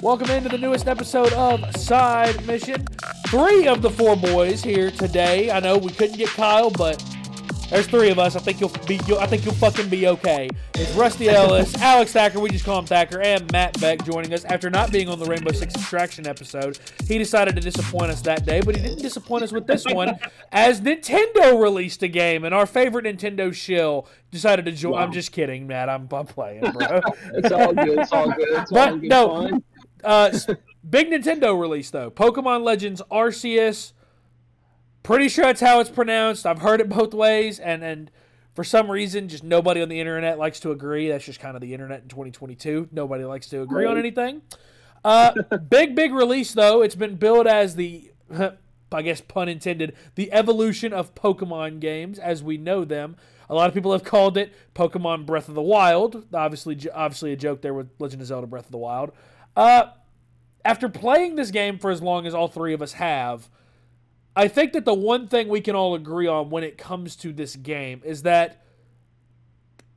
[0.00, 2.86] Welcome into the newest episode of Side Mission.
[3.26, 5.50] Three of the four boys here today.
[5.50, 7.02] I know we couldn't get Kyle, but
[7.68, 8.36] there's three of us.
[8.36, 9.00] I think you'll be.
[9.06, 10.48] You'll, I think you'll fucking be okay.
[10.74, 14.44] It's Rusty Ellis, Alex Thacker, we just call him Thacker, and Matt Beck joining us
[14.44, 16.78] after not being on the Rainbow Six Extraction episode.
[17.08, 20.16] He decided to disappoint us that day, but he didn't disappoint us with this one,
[20.52, 24.92] as Nintendo released a game, and our favorite Nintendo shill decided to join.
[24.92, 24.98] Wow.
[25.00, 25.88] I'm just kidding, Matt.
[25.88, 27.00] I'm, I'm playing, bro.
[27.34, 27.98] It's all good.
[27.98, 28.48] It's all good.
[28.50, 29.28] It's But all good no.
[29.48, 29.64] fun.
[30.04, 30.36] Uh,
[30.88, 32.10] big Nintendo release though.
[32.10, 33.92] Pokemon Legends Arceus.
[35.02, 36.44] Pretty sure that's how it's pronounced.
[36.44, 38.10] I've heard it both ways, and and
[38.54, 41.08] for some reason, just nobody on the internet likes to agree.
[41.08, 42.88] That's just kind of the internet in 2022.
[42.92, 44.42] Nobody likes to agree on anything.
[45.04, 45.32] Uh,
[45.70, 46.82] big big release though.
[46.82, 48.10] It's been billed as the.
[48.90, 53.16] I guess pun intended, the evolution of Pokemon games as we know them.
[53.50, 56.26] A lot of people have called it Pokemon Breath of the Wild.
[56.34, 59.12] Obviously, obviously a joke there with Legend of Zelda Breath of the Wild.
[59.58, 59.90] Uh,
[60.64, 63.50] after playing this game for as long as all three of us have,
[64.36, 67.32] I think that the one thing we can all agree on when it comes to
[67.32, 68.64] this game is that,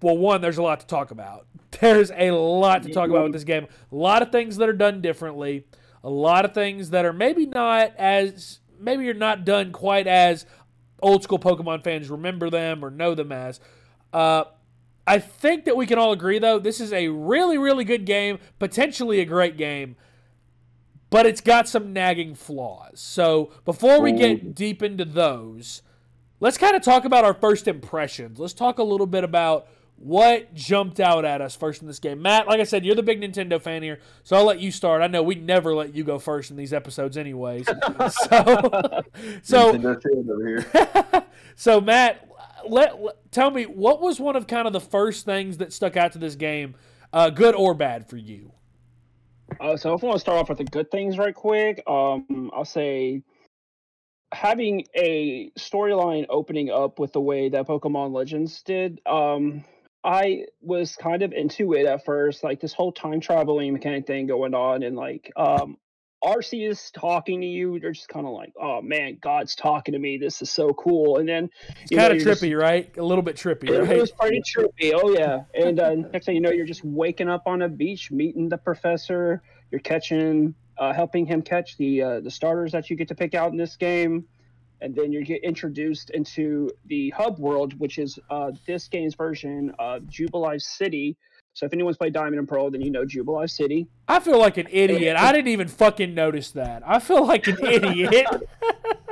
[0.01, 1.45] well, one, there's a lot to talk about.
[1.79, 3.65] There's a lot to talk about with this game.
[3.91, 5.65] A lot of things that are done differently.
[6.03, 10.45] A lot of things that are maybe not as maybe you're not done quite as
[11.01, 13.59] old school Pokemon fans remember them or know them as.
[14.11, 14.43] Uh,
[15.07, 18.39] I think that we can all agree though this is a really really good game,
[18.59, 19.95] potentially a great game,
[21.09, 22.99] but it's got some nagging flaws.
[22.99, 25.81] So before we get deep into those,
[26.39, 28.39] let's kind of talk about our first impressions.
[28.39, 29.67] Let's talk a little bit about
[30.01, 32.21] what jumped out at us first in this game.
[32.21, 35.01] Matt, like I said, you're the big Nintendo fan here, so I'll let you start.
[35.01, 37.67] I know we never let you go first in these episodes, anyways.
[37.67, 37.75] so,
[39.43, 41.23] so Nintendo fan over here.
[41.55, 42.27] so Matt,
[42.69, 45.97] let, let- tell me what was one of kind of the first things that stuck
[45.97, 46.75] out to this game,
[47.13, 48.51] uh, good or bad for you?
[49.59, 52.51] Uh, so if I want to start off with the good things right quick, um,
[52.53, 53.23] I'll say
[54.33, 59.01] having a storyline opening up with the way that Pokemon Legends did.
[59.05, 59.65] Um,
[60.03, 64.25] I was kind of into it at first, like this whole time traveling mechanic thing
[64.27, 65.77] going on, and like um,
[66.23, 67.77] Arceus talking to you.
[67.77, 70.17] You're just kind of like, oh man, God's talking to me.
[70.17, 71.17] This is so cool.
[71.17, 71.49] And then
[71.81, 72.95] It's kind of you're just- trippy, right?
[72.97, 73.97] A little bit trippy, It right?
[73.99, 74.93] was pretty trippy.
[74.93, 75.43] Oh yeah.
[75.55, 78.57] And uh, next thing you know, you're just waking up on a beach, meeting the
[78.57, 79.41] professor.
[79.71, 83.33] You're catching, uh, helping him catch the uh, the starters that you get to pick
[83.33, 84.25] out in this game,
[84.81, 89.73] and then you get introduced into the hub world, which is uh, this game's version
[89.79, 91.15] of Jubilife City.
[91.53, 93.87] So if anyone's played Diamond and Pearl, then you know Jubilife City.
[94.07, 95.17] I feel like an idiot.
[95.17, 96.81] I didn't even fucking notice that.
[96.85, 98.25] I feel like an idiot.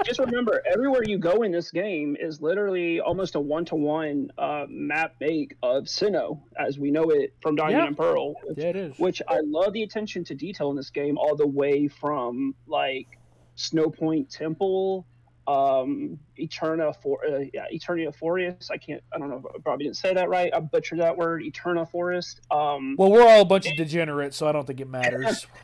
[0.05, 5.15] just remember, everywhere you go in this game is literally almost a one-to-one uh, map
[5.19, 7.87] make of Sinnoh, as we know it from Diamond Yeah.
[7.87, 8.33] and Pearl.
[8.45, 8.97] which- yeah, it is.
[8.99, 13.07] which I love the attention to detail in this game, all the way from like
[13.55, 15.05] Snow Point Temple,
[15.49, 18.69] um, Eterna for uh, yeah, Eternia Forest.
[18.71, 20.53] I can't, I don't know, I probably didn't say that right.
[20.53, 22.41] I butchered that word, Eterna Forest.
[22.51, 25.47] Um, Well, we're all a bunch of degenerates, so I don't think it matters.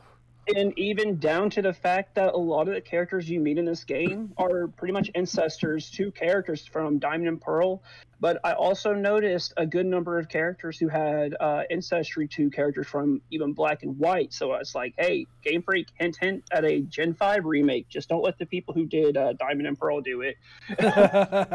[0.54, 3.66] and even down to the fact that a lot of the characters you meet in
[3.66, 7.82] this game are pretty much ancestors to characters from Diamond and Pearl.
[8.20, 12.88] But I also noticed a good number of characters who had uh, ancestry to characters
[12.88, 14.34] from even Black and White.
[14.34, 17.90] So I was like, hey, Game Freak, hint, hint at a Gen 5 remake.
[17.90, 20.38] Just don't let the people who did uh, Diamond and Pearl do it.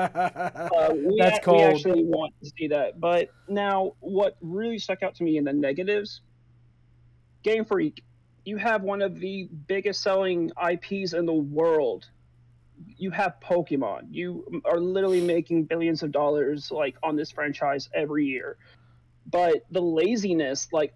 [0.80, 1.58] Uh, we, That's ac- cold.
[1.58, 2.98] we actually want to see that.
[3.00, 6.20] But now, what really stuck out to me in the negatives,
[7.42, 8.02] Game Freak,
[8.50, 12.10] you have one of the biggest selling IPs in the world.
[12.96, 14.08] You have Pokemon.
[14.10, 18.56] You are literally making billions of dollars like on this franchise every year.
[19.24, 20.94] But the laziness, like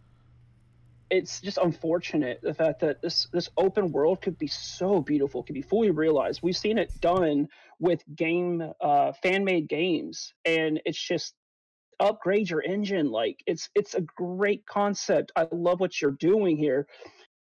[1.10, 5.54] it's just unfortunate the fact that this this open world could be so beautiful, could
[5.54, 6.40] be fully realized.
[6.42, 7.46] We've seen it done
[7.78, 11.34] with game uh fan made games and it's just
[12.00, 16.86] upgrade your engine like it's it's a great concept i love what you're doing here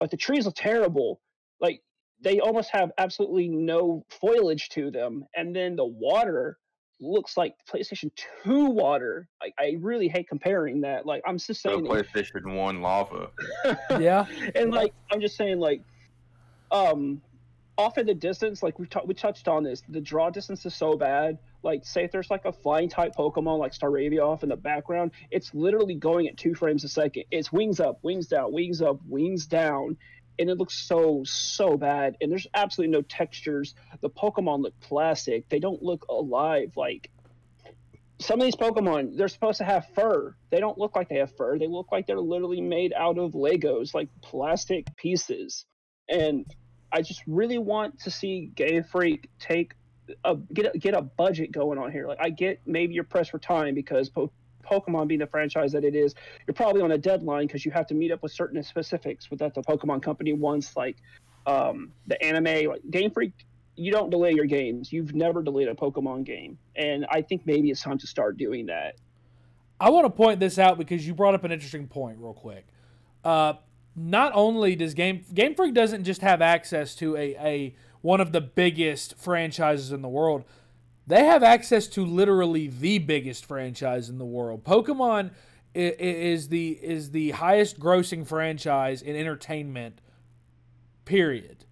[0.02, 1.22] but the trees are terrible
[1.62, 1.82] like
[2.20, 6.58] they almost have absolutely no foliage to them and then the water
[7.00, 8.12] looks like playstation
[8.44, 12.56] 2 water like i really hate comparing that like i'm just saying, So saying PlayStation
[12.56, 13.30] One lava.
[14.00, 14.26] yeah.
[14.56, 15.82] and like I'm just saying, like,
[16.72, 17.22] um,
[17.78, 20.74] off in the distance, like we t- we touched on this, the draw distance is
[20.74, 21.38] so bad.
[21.64, 25.12] Like, say if there's like a flying type Pokemon like Staravia off in the background,
[25.30, 27.26] it's literally going at two frames a second.
[27.32, 29.98] It's wings up, wings down, wings up, wings down,
[30.40, 32.18] and it looks so so bad.
[32.22, 33.76] And there's absolutely no textures.
[34.02, 35.48] The Pokemon look plastic.
[35.50, 36.74] They don't look alive.
[36.76, 37.12] Like
[38.20, 40.36] some of these Pokemon, they're supposed to have fur.
[40.50, 41.58] They don't look like they have fur.
[41.58, 45.66] They look like they're literally made out of Legos, like plastic pieces.
[46.10, 46.46] And
[46.92, 49.74] I just really want to see Game Freak take
[50.24, 52.08] a get a, get a budget going on here.
[52.08, 54.32] Like I get maybe you're pressed for time because po-
[54.64, 56.16] Pokemon being the franchise that it is,
[56.48, 59.40] you're probably on a deadline because you have to meet up with certain specifics with
[59.40, 60.98] that the Pokemon Company wants, like
[61.46, 62.70] um, the anime.
[62.70, 63.34] Like Game Freak
[63.76, 64.92] you don't delay your games.
[64.92, 68.68] You've never delayed a Pokemon game, and I think maybe it's time to start doing
[68.68, 68.96] that.
[69.80, 72.66] I want to point this out because you brought up an interesting point real quick.
[73.24, 73.54] Uh,
[73.96, 78.32] not only does Game Game Freak doesn't just have access to a, a one of
[78.32, 80.44] the biggest franchises in the world,
[81.08, 84.64] they have access to literally the biggest franchise in the world.
[84.64, 85.32] Pokemon
[85.74, 90.02] is the is the highest grossing franchise in entertainment.
[91.06, 91.66] Period.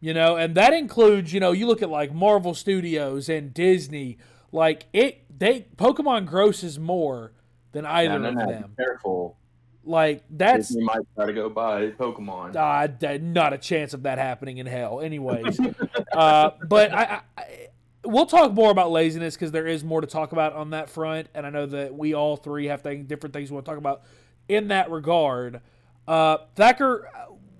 [0.00, 4.18] You know, and that includes, you know, you look at like Marvel Studios and Disney,
[4.52, 7.32] like it they Pokemon grosses more
[7.72, 8.74] than either no, no, of them.
[8.76, 9.36] Careful.
[9.86, 12.56] Like that's Disney might try to go buy Pokemon.
[12.56, 15.00] Uh, not a chance of that happening in hell.
[15.00, 15.60] Anyways,
[16.12, 17.68] uh, but I, I,
[18.04, 21.28] we'll talk more about laziness because there is more to talk about on that front,
[21.34, 23.78] and I know that we all three have things, different things we want to talk
[23.78, 24.02] about
[24.48, 25.60] in that regard.
[26.08, 27.08] Uh, Thacker,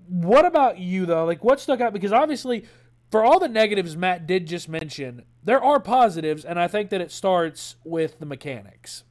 [0.09, 1.23] what about you though?
[1.23, 1.93] Like, what stuck out?
[1.93, 2.65] Because obviously,
[3.09, 6.99] for all the negatives Matt did just mention, there are positives, and I think that
[6.99, 9.05] it starts with the mechanics.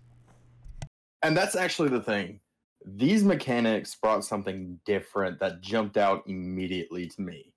[1.23, 2.41] And that's actually the thing.
[2.87, 7.53] These mechanics brought something different that jumped out immediately to me.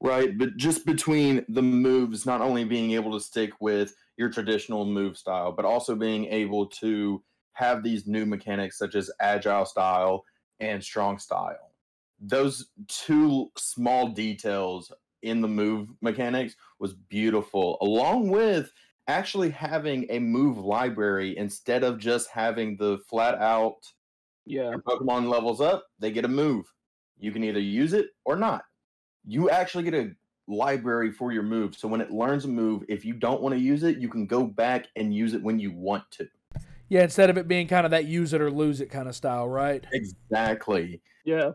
[0.00, 0.36] Right?
[0.36, 5.16] But just between the moves, not only being able to stick with your traditional move
[5.16, 7.22] style, but also being able to
[7.52, 10.24] have these new mechanics such as agile style
[10.60, 11.74] and strong style
[12.20, 18.72] those two small details in the move mechanics was beautiful, along with
[19.08, 23.86] actually having a move library instead of just having the flat out
[24.46, 24.74] yeah.
[24.86, 26.66] Pokemon levels up they get a move.
[27.18, 28.64] You can either use it or not.
[29.26, 30.10] You actually get a
[30.46, 33.58] library for your move so when it learns a move if you don't want to
[33.58, 36.28] use it you can go back and use it when you want to.
[36.90, 39.16] Yeah instead of it being kind of that use it or lose it kind of
[39.16, 39.84] style right?
[39.92, 41.00] Exactly.
[41.24, 41.52] Yeah.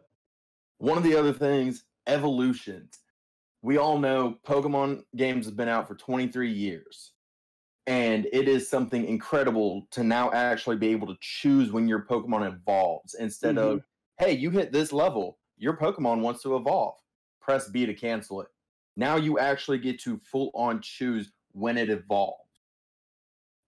[0.80, 2.98] One of the other things, evolutions.
[3.62, 7.12] We all know Pokemon games have been out for 23 years.
[7.90, 12.48] And it is something incredible to now actually be able to choose when your Pokemon
[12.48, 13.78] evolves instead mm-hmm.
[13.78, 13.84] of,
[14.20, 16.94] hey, you hit this level, your Pokemon wants to evolve.
[17.42, 18.48] Press B to cancel it.
[18.96, 22.62] Now you actually get to full on choose when it evolves.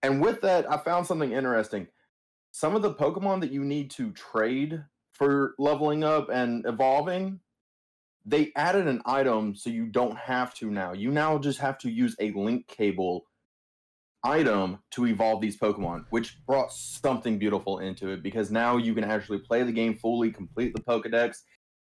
[0.03, 1.88] And with that, I found something interesting.
[2.51, 4.83] Some of the Pokemon that you need to trade
[5.13, 7.39] for leveling up and evolving,
[8.23, 10.94] they added an item so you don't have to now.
[10.94, 13.25] You now just have to use a link cable
[14.23, 19.03] item to evolve these Pokemon, which brought something beautiful into it because now you can
[19.03, 21.38] actually play the game fully, complete the Pokedex,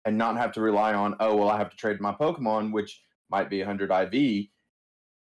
[0.04, 3.02] and not have to rely on, oh, well, I have to trade my Pokemon, which
[3.30, 4.46] might be 100 IV,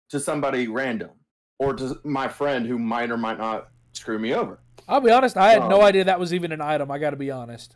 [0.10, 1.12] to somebody random
[1.60, 4.60] or to my friend who might or might not screw me over.
[4.88, 6.92] I'll be honest, I had um, no idea that was even an item.
[6.92, 7.76] I got to be honest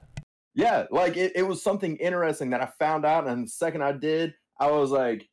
[0.57, 3.91] yeah, like it, it was something interesting that I found out, and the second I
[3.91, 5.23] did, I was like,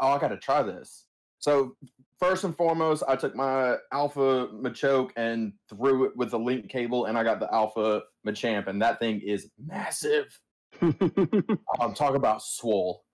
[0.00, 1.06] oh, I got to try this.
[1.38, 1.74] So
[2.18, 7.06] first and foremost, I took my Alpha Machoke and threw it with the link cable,
[7.06, 10.38] and I got the Alpha Machamp, and that thing is massive.
[10.82, 13.06] Um, I'm talking about swole.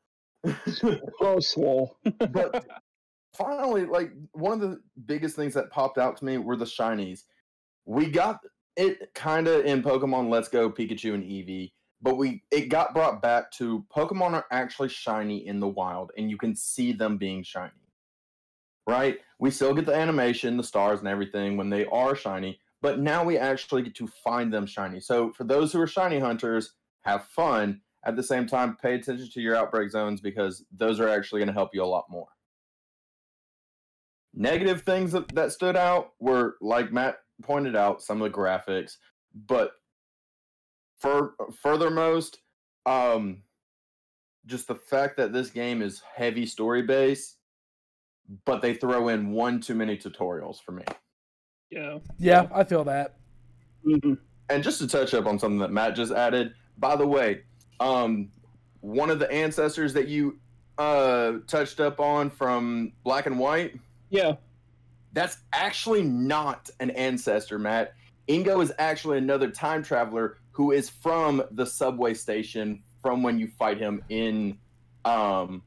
[1.21, 1.97] oh, swole.
[2.33, 2.67] but
[3.35, 7.21] finally, like one of the biggest things that popped out to me were the shinies.
[7.85, 8.41] We got
[8.77, 13.23] it kind of in Pokemon Let's Go Pikachu and Eevee, but we it got brought
[13.23, 17.43] back to Pokemon are actually shiny in the wild, and you can see them being
[17.45, 17.71] shiny.
[18.87, 19.19] Right?
[19.39, 23.23] We still get the animation, the stars, and everything when they are shiny, but now
[23.25, 25.01] we actually get to find them shiny.
[25.01, 27.81] So for those who are shiny hunters, have fun.
[28.05, 31.49] At the same time, pay attention to your outbreak zones because those are actually going
[31.49, 32.27] to help you a lot more.
[34.35, 38.97] Negative things that, stood out were, like Matt pointed out some of the graphics,
[39.35, 39.73] but
[40.99, 42.39] for furthermost,
[42.87, 43.43] um,
[44.47, 47.37] just the fact that this game is heavy story based,
[48.45, 50.85] but they throw in one too many tutorials for me.
[51.71, 53.17] Yeah, yeah, I feel that.
[53.87, 54.15] Mm-hmm.
[54.51, 57.43] And just to touch up on something that Matt just added, by the way,
[57.81, 58.31] um,
[58.81, 60.39] one of the ancestors that you
[60.79, 63.79] uh touched up on from Black and White.
[64.11, 64.37] Yeah.
[65.13, 67.95] That's actually not an ancestor, Matt.
[68.29, 73.49] Ingo is actually another time traveler who is from the subway station from when you
[73.59, 74.57] fight him in
[75.05, 75.63] um,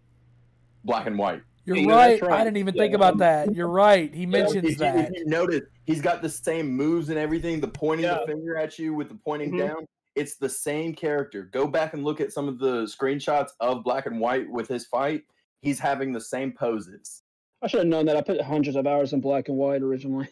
[0.84, 1.44] Black and White.
[1.66, 2.22] You're right.
[2.22, 2.42] right.
[2.42, 2.84] I didn't even yeah.
[2.84, 3.54] think about that.
[3.56, 4.14] You're right.
[4.14, 5.10] He mentions if that.
[5.10, 7.60] If you notice, He's got the same moves and everything.
[7.60, 8.20] The pointing Yeah.
[8.26, 9.68] the finger at you with the pointing Mhm.
[9.68, 9.88] down.
[10.16, 11.44] It's the same character.
[11.44, 14.86] Go back and look at some of the screenshots of Black and White with his
[14.86, 15.24] fight.
[15.62, 17.24] He's having the same poses.
[17.62, 18.16] I should have known that.
[18.16, 20.30] I put hundreds of hours in black and white originally.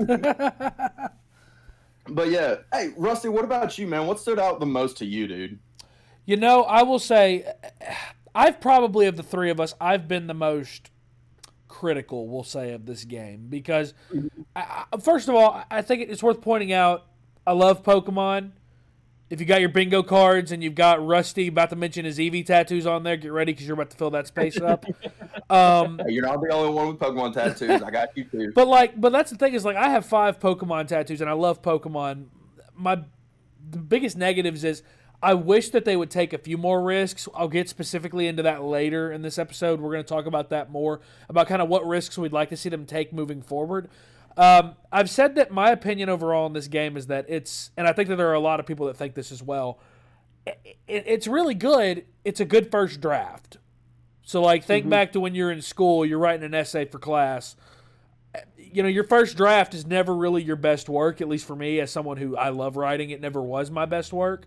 [2.08, 4.06] But yeah, hey Rusty, what about you, man?
[4.08, 5.58] What stood out the most to you, dude?
[6.26, 7.46] You know, I will say,
[8.34, 10.90] I've probably of the three of us, I've been the most
[11.68, 12.28] critical.
[12.28, 13.94] We'll say of this game because,
[14.56, 17.06] I, I- first of all, I think it's worth pointing out.
[17.46, 18.52] I love Pokemon.
[19.30, 22.44] If you got your bingo cards and you've got Rusty about to mention his Eevee
[22.44, 24.84] tattoos on there, get ready because you're about to fill that space up.
[25.50, 27.82] Um, Hey, you're not the only one with Pokemon tattoos.
[27.82, 28.52] I got you too.
[28.54, 31.34] But like, but that's the thing is like I have five Pokemon tattoos and I
[31.34, 32.26] love Pokemon.
[32.74, 32.94] My
[33.68, 34.82] the biggest negatives is
[35.22, 37.28] I wish that they would take a few more risks.
[37.34, 39.80] I'll get specifically into that later in this episode.
[39.80, 42.56] We're going to talk about that more about kind of what risks we'd like to
[42.56, 43.88] see them take moving forward.
[44.36, 47.92] Um, I've said that my opinion overall in this game is that it's, and I
[47.92, 49.78] think that there are a lot of people that think this as well.
[50.46, 52.04] It, it, it's really good.
[52.24, 53.58] It's a good first draft.
[54.24, 54.90] So like, think Mhm.
[54.90, 57.56] back to when you're in school, you're writing an essay for class
[58.56, 61.78] you know, your first draft is never really your best work, at least for me,
[61.80, 64.46] as someone who I love writing, it never was my best work.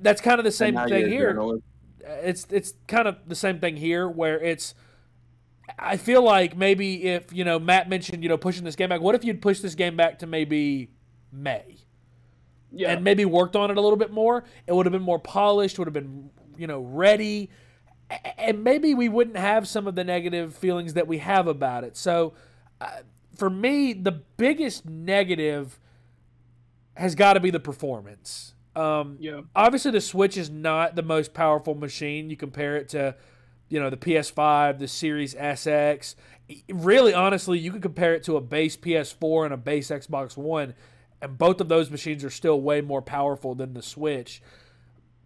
[0.00, 1.32] That's kind of the same thing here.
[1.32, 1.64] journalist.
[2.00, 4.74] It's it's kind of the same thing here where it's
[5.78, 9.00] I feel like maybe if, you know, Matt mentioned, you know, pushing this game back,
[9.00, 10.90] what if you'd push this game back to maybe
[11.30, 11.78] May?
[12.72, 12.92] yeah.
[12.92, 15.78] and maybe worked on it a little bit more, it would have been more polished,
[15.78, 17.50] would have been, you know, ready.
[18.36, 21.96] And maybe we wouldn't have some of the negative feelings that we have about it.
[21.96, 22.34] So,
[22.80, 23.00] uh,
[23.36, 25.78] for me, the biggest negative
[26.94, 28.51] has got to be the performance.
[28.74, 29.42] Um, yeah.
[29.54, 32.30] obviously, the Switch is not the most powerful machine.
[32.30, 33.14] You compare it to,
[33.68, 36.14] you know, the PS5, the Series SX.
[36.68, 40.74] Really, honestly, you could compare it to a base PS4 and a base Xbox One,
[41.20, 44.42] and both of those machines are still way more powerful than the Switch.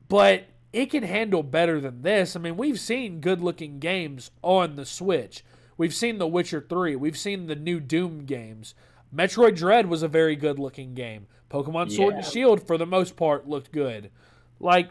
[0.08, 2.36] But it can handle better than this.
[2.36, 5.44] I mean, we've seen good looking games on the Switch.
[5.78, 6.96] We've seen The Witcher 3.
[6.96, 8.74] We've seen the new Doom games.
[9.14, 11.26] Metroid Dread was a very good looking game.
[11.50, 14.10] Pokemon Sword and Shield, for the most part, looked good.
[14.58, 14.90] Like,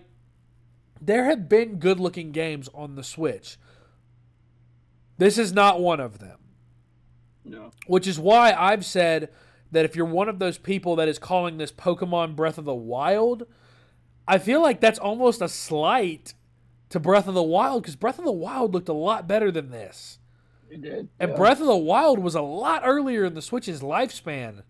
[1.01, 3.57] there have been good looking games on the Switch.
[5.17, 6.39] This is not one of them
[7.43, 7.71] No.
[7.87, 9.29] which is why I've said
[9.71, 12.75] that if you're one of those people that is calling this Pokemon Breath of the
[12.75, 13.45] Wild,
[14.27, 16.33] I feel like that's almost a slight
[16.89, 19.69] to Breath of the Wild because Breath of the Wild looked a lot better than
[19.71, 20.19] this.
[20.69, 21.09] It did.
[21.19, 21.37] And yeah.
[21.37, 24.63] Breath of the Wild was a lot earlier in the Switch's lifespan.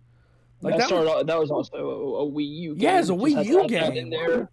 [0.61, 2.81] Like that, that started, was, off- that was also a, a Wii U game.
[2.83, 3.93] Yeah, it's a Wii had U game.
[3.93, 4.49] in there.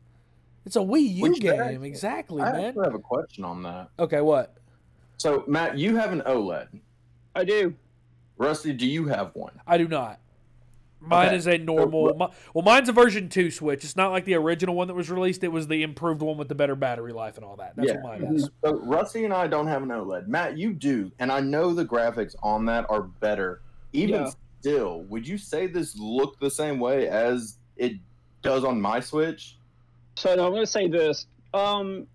[0.66, 2.78] it's a Wii U Which game, that- exactly, I man.
[2.78, 3.88] I have a question on that.
[3.98, 4.56] Okay, what?
[5.16, 6.68] So, Matt, you have an OLED.
[7.34, 7.74] I do.
[8.36, 9.52] Rusty, do you have one?
[9.66, 10.18] I do not.
[11.00, 11.36] Mine Okay.
[11.36, 12.10] is a normal.
[12.10, 13.82] So- mi- well, mine's a version two Switch.
[13.84, 15.42] It's not like the original one that was released.
[15.42, 17.74] It was the improved one with the better battery life and all that.
[17.76, 17.94] That's Yeah.
[17.96, 18.36] what mine mm-hmm.
[18.36, 18.50] is.
[18.64, 20.28] So, Rusty and I don't have an OLED.
[20.28, 23.62] Matt, you do, and I know the graphics on that are better.
[23.92, 24.30] Even Yeah.
[24.66, 27.94] Still, would you say this looked the same way as it
[28.42, 29.56] does on my Switch?
[30.14, 31.26] So no, I'm going to say this.
[31.52, 32.06] Um,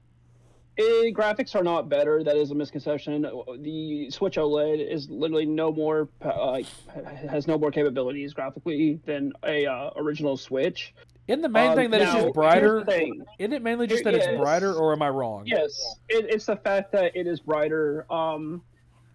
[0.78, 2.24] eh, graphics are not better.
[2.24, 3.24] That is a misconception.
[3.60, 6.62] The Switch OLED is literally no more uh,
[7.30, 10.94] has no more capabilities graphically than a uh, original Switch.
[11.28, 12.86] Isn't the main Um, thing that it's now, just brighter?
[12.86, 13.26] here's the.
[13.40, 14.40] Isn't it mainly just Here- that it's yes.
[14.40, 15.44] brighter, or am I wrong?
[15.46, 18.06] Yes, it, it's the fact that it is brighter.
[18.10, 18.62] Um,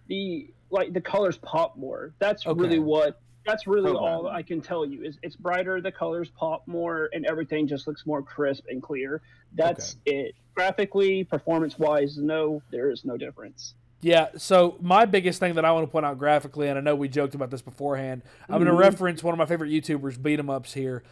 [0.07, 2.13] the like the colors pop more.
[2.19, 2.59] That's Okay.
[2.59, 3.19] really what.
[3.45, 3.99] That's really Okay.
[3.99, 5.03] all I can tell you.
[5.03, 9.21] Is it's brighter, the colors pop more, and everything just looks more crisp and clear.
[9.53, 10.35] That's it.
[10.55, 13.75] Graphically, performance-wise, no, there is no difference.
[14.01, 14.27] Yeah.
[14.37, 17.07] So my biggest thing that I want to point out graphically, and I know we
[17.07, 18.21] joked about this beforehand.
[18.49, 21.03] I'm going to reference one of my favorite YouTubers, Beat 'Em Ups here.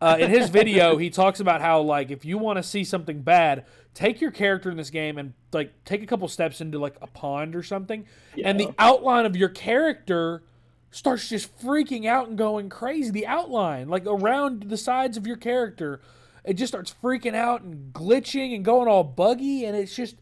[0.00, 3.20] Uh, in his video, he talks about how like if you want to see something
[3.20, 6.96] bad, take your character in this game and like take a couple steps into like
[7.02, 8.06] a pond or something,
[8.42, 10.42] and the outline of your character
[10.90, 13.10] starts just freaking out and going crazy.
[13.10, 16.00] The outline, like around the sides of your character,
[16.44, 20.16] it just starts freaking out and glitching and going all buggy, and it's just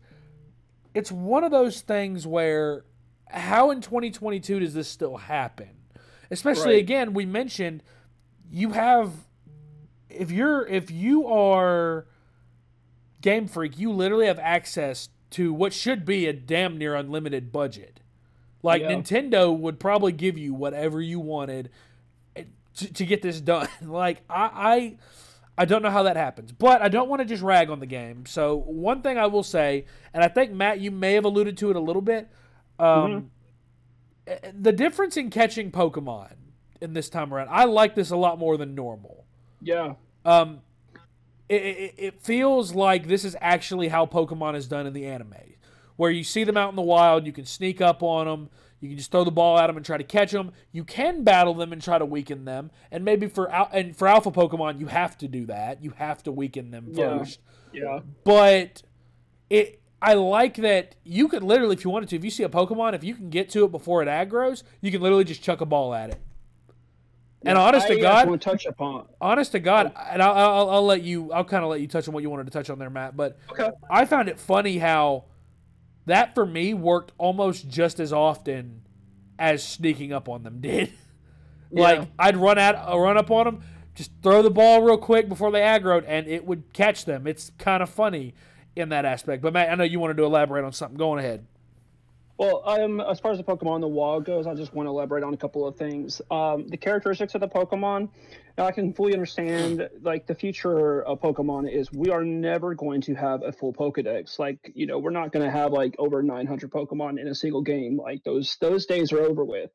[0.94, 2.84] it's one of those things where
[3.28, 5.70] how in 2022 does this still happen?
[6.30, 6.82] Especially Right.
[6.82, 7.82] again, we mentioned
[8.50, 9.12] you have
[10.10, 12.06] if you're if you are
[13.20, 18.00] Game Freak, you literally have access to what should be a damn near unlimited budget.
[18.62, 18.90] Like Yeah.
[18.90, 21.70] Nintendo would probably give you whatever you wanted
[22.36, 22.44] eh,
[22.76, 23.68] to, to get this done.
[23.82, 24.96] like I, I
[25.60, 27.86] I don't know how that happens, but I don't want to just rag on the
[27.86, 28.26] game.
[28.26, 31.70] So one thing I will say, and I think Matt, you may have alluded to
[31.70, 32.28] it a little bit,
[32.78, 33.32] um,
[34.28, 36.34] eh, the difference in catching Pokemon
[36.80, 37.48] in this time around.
[37.50, 39.24] I like this a lot more than normal.
[39.60, 39.94] Yeah.
[40.24, 40.60] Um,
[41.48, 45.34] it, it, it feels like this is actually how Pokemon is done in the anime,
[45.99, 48.49] where you see them out in the wild, you can sneak up on them,
[48.81, 50.52] you can just throw the ball at them and try to catch them.
[50.71, 54.07] You can battle them and try to weaken them, and maybe for al- and for
[54.07, 55.83] Alpha Pokemon, you have to do that.
[55.83, 57.40] You have to weaken them first.
[57.73, 57.83] Yeah.
[57.83, 58.00] yeah.
[58.23, 58.83] But
[59.50, 62.49] it, I like that you could literally, if you wanted to, if you see a
[62.49, 65.61] Pokemon, if you can get to it before it aggroes, you can literally just chuck
[65.61, 66.21] a ball at it.
[67.45, 69.07] And Yeah, honest I to God, want to touch upon.
[69.21, 72.07] honest to God, and I'll, I'll, I'll let you, I'll kind of let you touch
[72.07, 73.17] on what you wanted to touch on there, Matt.
[73.17, 73.71] But Okay.
[73.90, 75.25] I found it funny how
[76.08, 78.82] that for me worked almost just as often
[79.38, 80.92] as sneaking up on them did.
[81.70, 82.06] like Yeah.
[82.18, 83.62] I'd run at, uh, run up on them,
[83.94, 87.26] just throw the ball real quick before they aggroed, and it would catch them.
[87.26, 88.34] It's kind of funny
[88.76, 89.42] in that aspect.
[89.42, 90.98] But Matt, I know you wanted to elaborate on something.
[90.98, 91.46] Going ahead.
[92.38, 95.25] Well, um, as far as the Pokemon the wild goes, I just want to elaborate
[95.25, 96.23] on a couple of things.
[96.30, 98.11] Um, the characteristics of the Pokemon,
[98.57, 99.88] now I can fully understand.
[100.02, 104.38] Like the future of Pokemon is, we are never going to have a full Pokedex.
[104.38, 107.62] Like you know, we're not going to have like over 900 Pokemon in a single
[107.62, 107.99] game.
[107.99, 109.73] Like those those days are over with.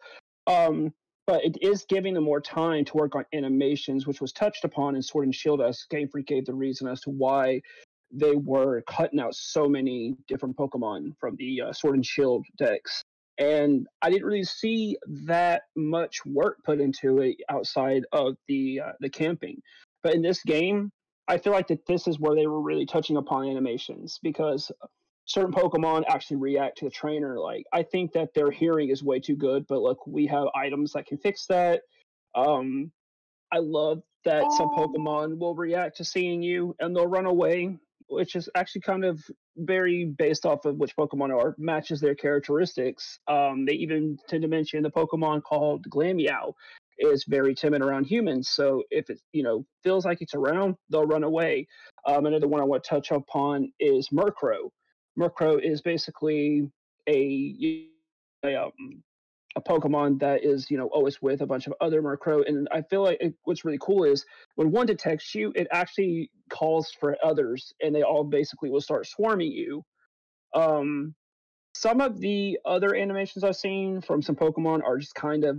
[0.47, 0.93] Um,
[1.27, 4.95] but it is giving them more time to work on animations, which was touched upon
[4.95, 5.61] in Sword and Shield.
[5.61, 7.61] As Game Freak gave the reason as to why
[8.13, 13.03] they were cutting out so many different Pokemon from the uh, Sword and Shield dex.
[13.39, 18.91] And I didn't really see that much work put into it outside of the uh,
[18.99, 19.59] the camping.
[20.03, 20.91] But in this game,
[21.27, 24.71] I feel like that this is where they were really touching upon animations because
[25.25, 27.39] certain Pokemon actually react to the trainer.
[27.39, 30.93] Like I think that their hearing is way too good, but look, we have items
[30.93, 31.81] that can fix that.
[32.35, 32.91] Um,
[33.51, 37.77] I love that some Pokemon will react to seeing you and they'll run away,
[38.09, 39.21] which is actually kind of
[39.57, 43.19] very based off of which Pokemon are matches their characteristics.
[43.27, 46.53] Um, they even tend to mention the Pokemon called Glameow
[46.99, 48.49] is very timid around humans.
[48.49, 51.67] So if it you know feels like it's around, they'll run away.
[52.05, 54.69] Um, another one I want to touch upon is Murkrow.
[55.17, 56.69] Murkrow is basically
[57.07, 57.87] a,
[58.43, 59.03] a um,
[59.55, 62.47] a Pokemon that is, you know, always with a bunch of other Murkrow.
[62.47, 66.31] And I feel like it, what's really cool is when one detects you, it actually
[66.49, 69.83] calls for others, and they all basically will start swarming you.
[70.53, 71.13] Um,
[71.75, 75.57] some of the other animations I've seen from some Pokemon are just kind of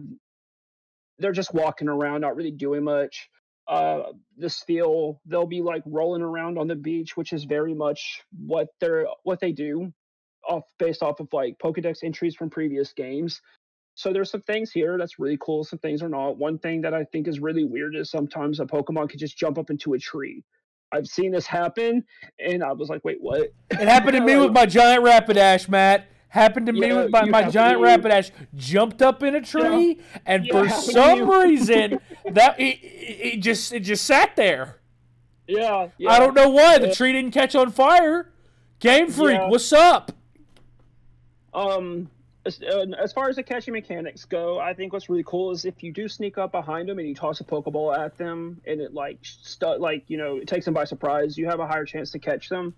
[1.18, 3.28] they're just walking around, not really doing much.
[3.66, 8.22] Uh, the Spheal, they'll be like rolling around on the beach, which is very much
[8.36, 9.92] what they're what they do,
[10.48, 13.40] off based off of like Pokedex entries from previous games.
[13.96, 15.62] So there's some things here that's really cool.
[15.64, 16.36] Some things are not.
[16.36, 19.56] One thing that I think is really weird is sometimes a Pokemon can just jump
[19.58, 20.42] up into a tree.
[20.92, 22.04] I've seen this happen,
[22.38, 26.08] and I was like, "Wait, what?" It happened to me with my giant Rapidash, Matt.
[26.28, 28.32] Happened to me Yeah, with my, my giant to- Rapidash.
[28.56, 32.00] Jumped up in a tree, and for some reason
[32.32, 34.80] that it, it just it just sat there.
[35.46, 36.10] yeah, yeah.
[36.10, 38.32] I don't know why the tree didn't catch on fire.
[38.80, 39.48] Game Freak, Yeah.
[39.48, 40.10] what's up?
[41.54, 42.10] Um,
[42.46, 45.64] as, uh, as far as the catching mechanics go, I think what's really cool is
[45.64, 48.80] if you do sneak up behind them and you toss a Pokeball at them, and
[48.80, 49.18] it like
[49.78, 52.48] like you know it takes them by surprise, you have a higher chance to catch
[52.48, 52.74] them.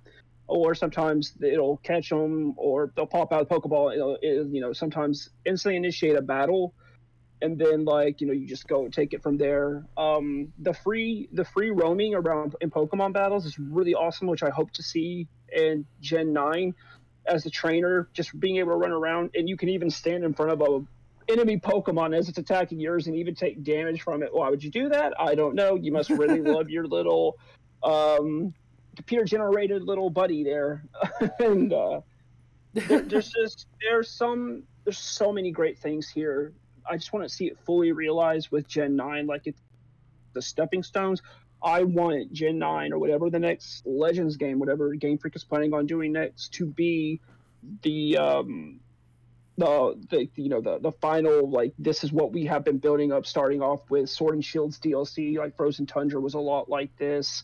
[0.48, 3.94] Or sometimes it'll catch them, or they'll pop out a Pokeball.
[3.94, 6.72] It'll, it, you know, sometimes instantly initiate a battle,
[7.42, 9.84] and then like you know you just go take it from there.
[9.96, 14.50] Um, the free the free roaming around in Pokemon battles is really awesome, which I
[14.50, 16.74] hope to see in Gen nine
[17.28, 20.34] as a trainer, just being able to run around, and you can even stand in
[20.34, 24.32] front of a enemy Pokemon as it's attacking yours, and even take damage from it.
[24.32, 25.12] Why would you do that?
[25.18, 25.74] I don't know.
[25.74, 27.38] You must really love your little
[27.82, 28.54] um,
[28.96, 30.84] computer-generated little buddy there,
[31.38, 32.00] and uh,
[32.74, 36.52] there, there's just there's some there's so many great things here.
[36.88, 39.60] I just want to see it fully realized with Gen nine, like it's
[40.32, 41.22] the stepping stones.
[41.66, 45.74] I want Gen 9 or whatever the next Legends game, whatever Game Freak is planning
[45.74, 47.20] on doing next, to be
[47.82, 48.78] the um
[49.58, 53.10] the, the you know the the final like this is what we have been building
[53.12, 56.96] up starting off with Sword and Shields DLC like Frozen Tundra was a lot like
[56.98, 57.42] this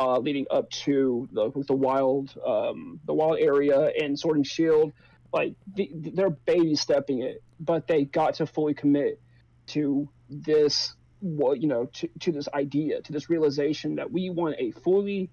[0.00, 4.46] uh leading up to the with the wild um the wild area and Sword and
[4.46, 4.92] Shield
[5.32, 9.20] like the, they're baby stepping it but they got to fully commit
[9.68, 14.56] to this well, you know, to, to this idea, to this realization that we want
[14.58, 15.30] a fully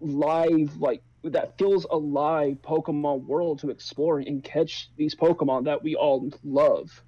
[0.00, 5.94] live, like that feels alive Pokemon world to explore and catch these Pokemon that we
[5.94, 7.02] all love.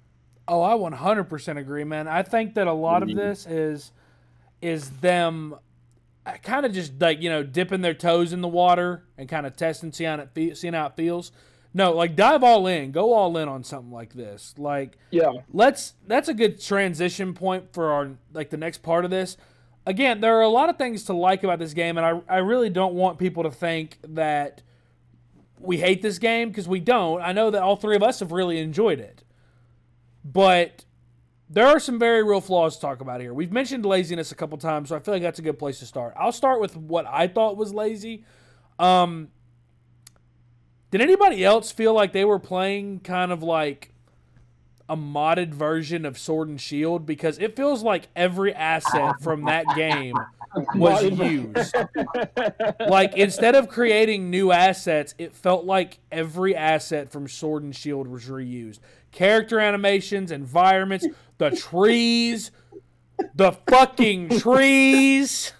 [0.47, 2.07] Oh, I 100% agree, man.
[2.07, 3.15] I think that a lot of Mhm.
[3.15, 3.91] this is
[4.61, 5.55] is them
[6.41, 9.55] kind of just like you know dipping their toes in the water and kind of
[9.57, 11.31] testing, seeing how it fe- seeing how it feels.
[11.73, 14.53] No, like dive all in, go all in on something like this.
[14.57, 15.31] Like Yeah.
[15.51, 19.37] let's that's a good transition point for our like the next part of this.
[19.85, 22.37] Again, there are a lot of things to like about this game, and I I
[22.37, 24.61] really don't want people to think that
[25.59, 27.21] we hate this game because we don't.
[27.21, 29.23] I know that all three of us have really enjoyed it,
[30.23, 30.85] but
[31.49, 33.33] there are some very real flaws to talk about here.
[33.33, 35.85] We've mentioned laziness a couple times, so I feel like that's a good place to
[35.85, 36.13] start.
[36.17, 38.25] I'll start with what I thought was lazy.
[38.79, 39.29] Um,
[40.93, 43.89] did anybody else feel like they were playing kind of like
[44.87, 47.07] a modded version of Sword and Shield?
[47.07, 50.13] Because it feels like every asset from that game
[50.75, 51.73] was used.
[52.79, 58.07] Like instead of creating new assets, it felt like every asset from Sword and Shield
[58.07, 58.77] was reused.
[59.11, 61.07] Character animations, environments,
[61.39, 62.51] the trees,
[63.33, 65.53] the fucking trees.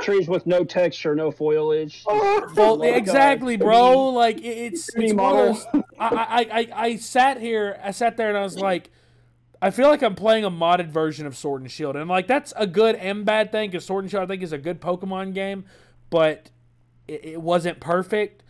[0.00, 2.04] Trees with no texture, no foliage.
[2.06, 4.08] Well, Like, uh, exactly, bro.
[4.10, 6.08] Like it's it's one of those- I,
[6.50, 8.90] I I I sat here, I sat there, and I was like,
[9.60, 12.52] I feel like I'm playing a modded version of Sword and Shield, and like that's
[12.56, 15.34] a good and bad thing because Sword and Shield I think is a good Pokemon
[15.34, 15.64] game,
[16.10, 16.50] but
[17.06, 18.42] it, it wasn't perfect.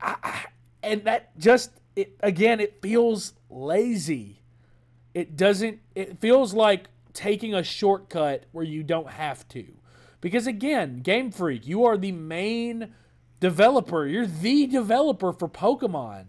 [0.00, 0.44] I, I,
[0.82, 4.42] and that just it, again, it feels lazy.
[5.14, 5.80] It doesn't.
[5.94, 9.64] It feels like taking a shortcut where you don't have to.
[10.22, 12.94] Because again, Game Freak, you are the main
[13.40, 14.06] developer.
[14.06, 16.26] You're the developer for Pokemon.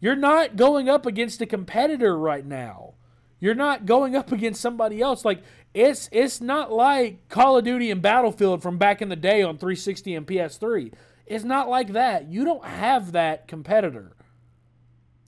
[0.00, 2.94] You're not going up against a competitor right now.
[3.40, 5.24] You're not going up against somebody else.
[5.24, 5.42] Like
[5.74, 9.58] it's it's not like Call of Duty and Battlefield from back in the day on
[9.58, 10.94] 360 and PS3.
[11.26, 12.28] It's not like that.
[12.28, 14.12] You don't have that competitor.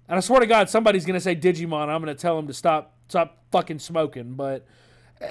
[0.08, 1.88] And I swear to God, somebody's gonna say Digimon.
[1.88, 4.34] I'm gonna tell him to stop stop fucking smoking.
[4.34, 4.64] But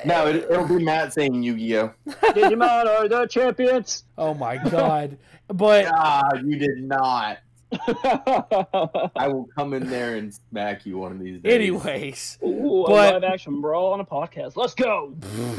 [0.06, 1.94] No, it, it'll be Matt saying Yu-Gi-Oh.
[2.08, 4.04] Digimon are the champions.
[4.18, 5.18] oh my God.
[5.48, 7.40] But Ah, you did not.
[9.16, 11.54] I will come in there and smack you one of these days.
[11.54, 14.56] anyways, Ooh, But- a live action brawl on a podcast.
[14.56, 15.14] Let's go,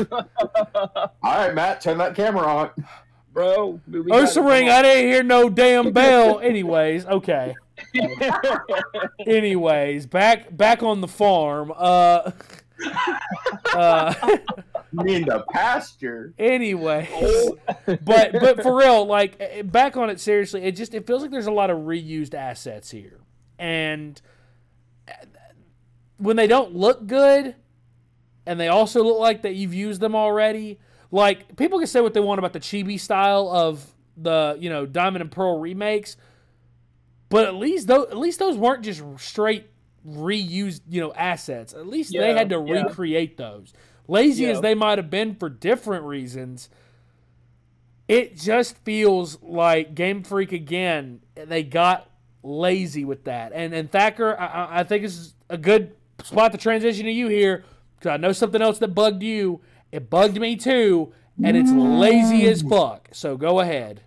[0.12, 2.70] All right, Matt, turn that camera on.
[3.32, 3.80] bro.
[3.88, 4.42] we- we Ursa.
[4.42, 6.38] Ring, I didn't hear no damn bell.
[6.40, 7.54] Anyways, okay.
[9.26, 11.72] Anyways, back back on the farm.
[11.76, 12.30] Uh,
[13.74, 14.14] uh,
[14.94, 16.34] You mean the pasture?
[16.38, 17.08] Anyway,
[17.86, 21.32] but but for real, like eh, back on it seriously, it just it feels like
[21.32, 23.18] there's a lot of reused assets here,
[23.58, 24.20] and
[25.08, 25.14] eh,
[26.18, 27.56] when they don't look good,
[28.46, 30.78] and they also look like that you've used them already.
[31.10, 33.84] Like people can say what they want about the chibi style of
[34.16, 36.16] the you know Diamond and Pearl remakes,
[37.30, 39.66] but at least those at least those weren't just straight
[40.06, 41.72] reused you know assets.
[41.72, 42.82] At least they had to yeah.
[42.82, 43.72] recreate those.
[44.06, 46.68] Lazy as they might have been for different reasons,
[48.06, 51.20] it just feels like Game Freak again.
[51.34, 52.10] They got
[52.42, 56.52] lazy with that, and and Thacker, I, I- I think this is a good spot
[56.52, 57.64] to transition to you here
[57.96, 59.60] because I know something else that bugged you.
[59.90, 61.12] It bugged me too,
[61.42, 62.70] and it's lazy as mm.
[62.70, 63.08] fuck.
[63.12, 64.02] So go ahead.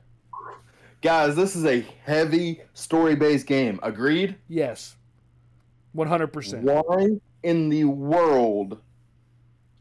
[1.02, 3.80] Guys, this is a heavy story-based game.
[3.84, 4.36] Agreed?
[4.48, 4.97] Yes,
[5.98, 6.64] one hundred percent.
[6.64, 7.10] Why
[7.42, 8.80] in the world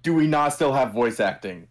[0.02, 1.68] do we not still have voice acting?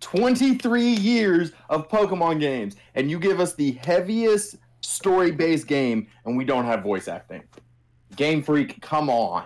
[0.00, 6.36] 23 years of Pokemon games, and you give us the heaviest story based game, and
[6.36, 7.42] we don't have voice acting.
[8.16, 9.44] Game Freak, come on.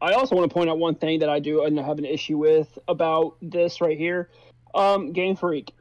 [0.00, 2.38] I also want to point out one thing that I do and have an issue
[2.38, 4.30] with about this right here.
[4.74, 5.72] Um, Game Freak,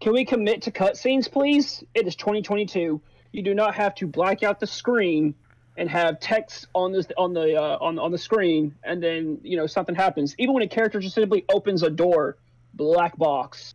[0.00, 1.84] can we commit to cutscenes, please?
[1.94, 3.00] It is 2022.
[3.32, 5.34] You do not have to black out the screen
[5.78, 9.56] and have text on this on the uh, on on the screen, and then you
[9.56, 10.34] know something happens.
[10.36, 12.36] Even when a character just simply opens a door,
[12.74, 13.74] black box,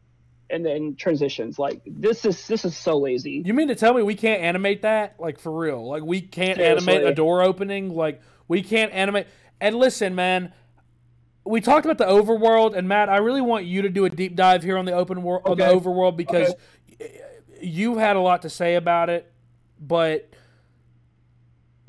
[0.49, 1.57] and then transitions.
[1.57, 3.41] Like this is this is so lazy.
[3.45, 5.15] You mean to tell me we can't animate that?
[5.17, 5.87] Like for real?
[5.87, 6.93] Like we can't Seriously.
[6.93, 7.89] animate a door opening?
[7.89, 9.27] Like we can't animate?
[9.61, 10.51] And listen, man,
[11.45, 14.35] we talked about the overworld, and Matt, I really want you to do a deep
[14.35, 16.53] dive here on the open world, on the overworld, because
[17.61, 19.31] you've had a lot to say about it.
[19.79, 20.33] But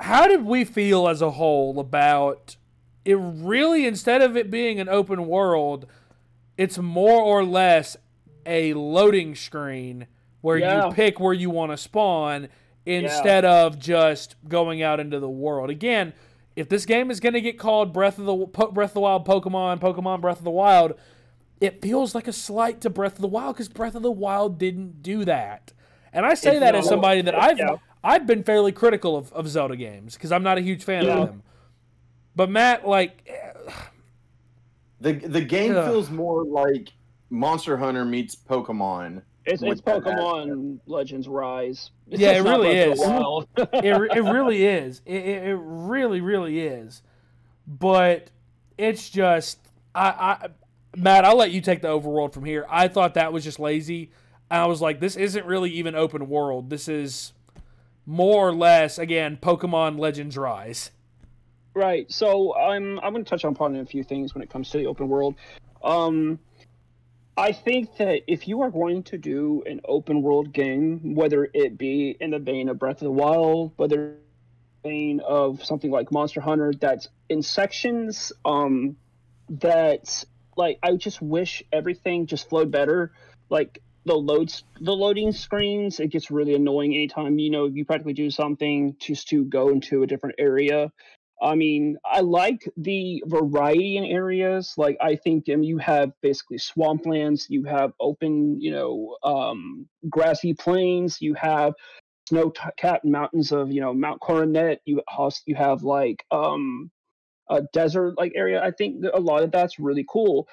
[0.00, 2.56] how did we feel as a whole about
[3.04, 3.14] it?
[3.16, 5.86] Really, instead of it being an open world,
[6.56, 7.96] it's more or less
[8.46, 10.06] a loading screen
[10.40, 10.86] where Yeah.
[10.88, 12.48] you pick where you want to spawn
[12.86, 15.70] instead of just going out into the world.
[15.70, 16.12] Again,
[16.54, 19.00] if this game is going to get called Breath of the Po- Breath of the
[19.00, 20.92] Wild Pokemon, Pokemon Breath of the Wild,
[21.60, 24.58] it feels like a slight to Breath of the Wild because Breath of the Wild
[24.58, 25.72] didn't do that.
[26.12, 27.76] And I say It's that as somebody that I've yeah.
[28.04, 31.18] I've been fairly critical of, of Zelda games because I'm not a huge fan Yeah.
[31.22, 31.42] of them.
[32.36, 33.72] But Matt, like, eh,
[35.00, 35.86] The the game Ugh.
[35.90, 36.92] feels more like
[37.30, 41.90] Monster Hunter meets Pokemon It's, it's with that Pokemon Legends Rise.
[42.10, 43.00] It's Yeah, it really is.
[43.56, 45.00] it, it really is.
[45.06, 47.02] It, it, it really, really is.
[47.66, 48.28] But
[48.76, 49.58] it's just,
[49.94, 50.48] I, I,
[50.96, 52.66] Matt, I'll let you take the overworld from here.
[52.68, 54.10] I thought that was just lazy.
[54.50, 56.68] I was like, this isn't really even open world.
[56.70, 57.32] This is
[58.06, 60.90] more or less, again, Pokemon Legends Rise.
[61.74, 62.10] Right.
[62.10, 64.78] So I'm I'm going to touch on upon a few things when it comes to
[64.78, 65.34] the open world.
[65.82, 66.38] Um,
[67.36, 71.76] I think that if you are going to do an open world game, whether it
[71.76, 74.18] be in the vein of Breath of the Wild, whether in
[74.84, 78.96] vein of something like Monster Hunter, that's in sections, um,
[79.48, 80.24] that
[80.56, 83.12] like I just wish everything just flowed better.
[83.50, 88.12] Like the loads, the loading screens, it gets really annoying anytime you know you practically
[88.12, 90.92] do something just to go into a different area.
[91.42, 94.74] I mean, I like the variety in areas.
[94.76, 100.54] Like, I think um, you have basically swamplands, you have open, you know, um, grassy
[100.54, 101.74] plains, you have
[102.28, 104.80] snow-capped mountains of, you know, Mount Coronet.
[104.86, 106.90] You also you have like um,
[107.50, 108.62] a desert like area.
[108.62, 110.48] I think a lot of that's really cool,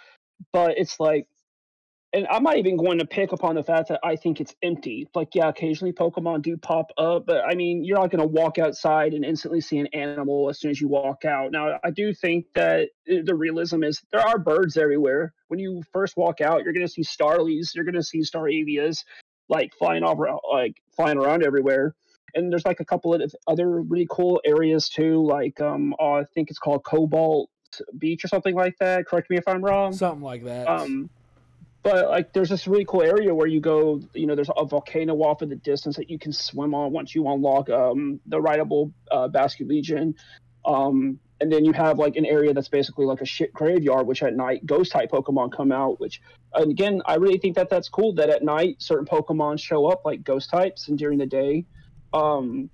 [0.51, 1.27] but it's like
[2.13, 5.08] and I'm not even going to pick upon the fact that I think it's empty.
[5.15, 8.58] Like, yeah, occasionally Pokemon do pop up, but I mean, you're not going to walk
[8.58, 11.52] outside and instantly see an animal as soon as you walk out.
[11.52, 15.34] Now, I do think that uh, the realism is there are birds everywhere.
[15.47, 19.06] When you first walk out, you're going to see starlies, you're going to see staravias,
[19.47, 20.19] like flying off,
[20.52, 21.95] like flying around everywhere.
[22.36, 26.26] And there's like a couple of other really cool areas too, like um, oh, I
[26.34, 27.50] think it's called Cobalt
[27.97, 29.06] Beach or something like that.
[29.06, 29.93] Correct me if I'm wrong.
[29.93, 30.67] Something like that.
[30.67, 31.10] Um,
[31.84, 35.15] but like there's this really cool area where you go you know there's a volcano
[35.15, 38.91] off in the distance that you can swim on once you unlock um, the rideable
[39.12, 40.13] uh, Basculegion.
[40.63, 44.22] Um, and then you have like an area that's basically like a shit graveyard which
[44.22, 46.22] at night ghost type pokemon come out which
[46.54, 50.24] again i really think that that's cool that at night certain pokemon show up like
[50.24, 51.65] ghost types and during the day
[52.13, 52.70] um,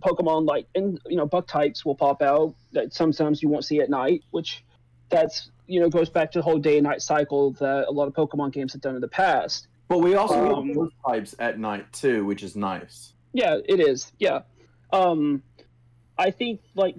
[0.00, 3.80] pokemon like and you know bug types will pop out that sometimes you won't see
[3.80, 4.64] at night which
[5.08, 8.08] that's you know goes back to the whole day and night cycle that a lot
[8.08, 9.68] of Pokemon games have done in the past.
[9.88, 13.12] But we also Um, get those types at night too, which is nice.
[13.32, 14.12] Yeah, it is.
[14.18, 14.42] Yeah,
[14.92, 15.42] um,
[16.16, 16.96] I think like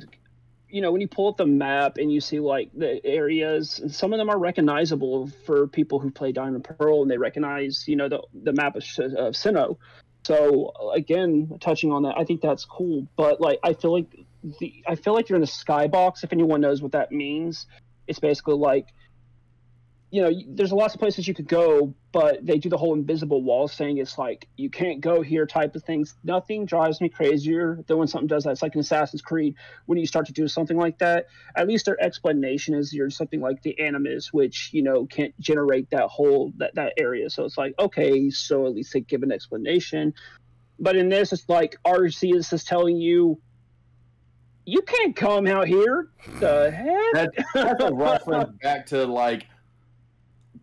[0.70, 3.94] you know when you pull up the map and you see like the areas, and
[3.94, 7.96] some of them are recognizable for people who play Diamond Pearl, and they recognize you
[7.96, 9.78] know the the map of, of Sinnoh.
[10.26, 13.08] So again, touching on that, I think that's cool.
[13.16, 14.26] But like, I feel like
[14.60, 16.24] the I feel like you're in a skybox.
[16.24, 17.66] If anyone knows what that means,
[18.10, 18.88] it's basically like
[20.12, 23.44] you know there's lots of places you could go but they do the whole invisible
[23.44, 26.16] wall saying it's like you can't go here type of things.
[26.24, 28.52] Nothing drives me crazier than when something does that.
[28.52, 29.54] It's like in assassin's creed.
[29.86, 33.42] When you start to do something like that at least their explanation is you're something
[33.42, 37.30] like the animus which you know can't generate that whole that, that area.
[37.30, 40.16] So it's like okay so at least they give an explanation.
[40.80, 43.40] But in this it's like Arceus is telling you
[44.66, 49.46] you can't come out here the heck That, that's a reference back to like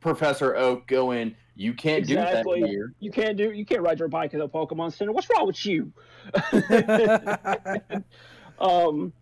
[0.00, 2.60] Professor Oak going, "You can't Exactly.
[2.60, 3.50] do that here." You can't do.
[3.50, 5.12] You can't ride your bike in the Pokemon Center.
[5.12, 5.92] What's wrong with you?
[8.60, 9.12] um,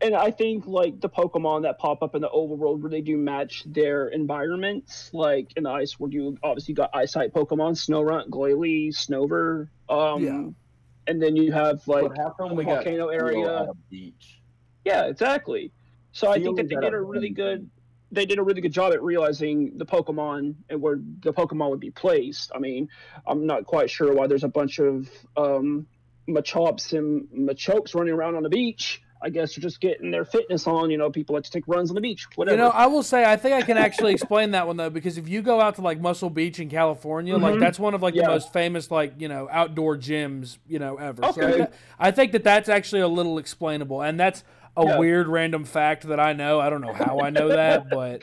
[0.00, 3.62] and I think like the Pokemon that pop up in the overworld really do match
[3.66, 5.10] their environments.
[5.12, 9.68] Like in the ice world, you obviously got Ice type Pokemon, Snorunt, Glalie, Snover.
[9.88, 10.48] Um, Yeah.
[11.06, 13.66] And then you have like But how come we volcano Spheal area.
[13.90, 14.40] beach?
[14.84, 15.72] Yeah, exactly.
[16.12, 17.68] So I think that they did a really good
[18.12, 21.80] they did a really good job at realizing the Pokemon and where the Pokemon would
[21.80, 22.52] be placed.
[22.54, 22.90] I mean,
[23.26, 25.86] I'm not quite sure why there's a bunch of um,
[26.28, 29.01] Machops and Machokes running around on the beach.
[29.22, 30.90] I guess you're just getting their fitness on.
[30.90, 32.56] You know, people like to take runs on the beach, whatever.
[32.56, 35.16] You know, I will say I think I can actually explain that one though because
[35.18, 37.60] if you go out to like Muscle Beach in California, like Mhm.
[37.60, 38.24] that's one of like Yeah.
[38.26, 41.22] the most famous like you know outdoor gyms you know ever.
[41.32, 41.62] So Okay.
[41.98, 44.42] I, I think that that's actually a little explainable, and that's
[44.76, 44.98] a Yeah.
[44.98, 46.58] weird random fact that I know.
[46.58, 48.22] I don't know how I know that, but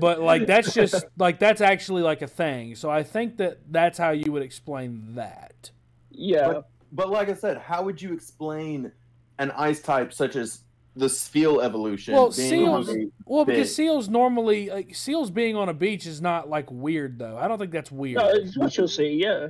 [0.00, 2.74] but like that's just like that's actually like a thing.
[2.74, 5.70] So I think that that's how you would explain that.
[6.10, 6.60] yeah,
[6.92, 8.90] But like I said, how would you explain
[9.38, 10.62] an ice type such as
[10.94, 12.14] the seal evolution?
[12.14, 13.74] Well, being seals- a- Well, because big.
[13.74, 17.36] seals normally like seals being on a beach is not like weird though.
[17.36, 18.16] I don't think that's weird.
[18.16, 19.10] no, it's what you'll see.
[19.22, 19.48] Yeah,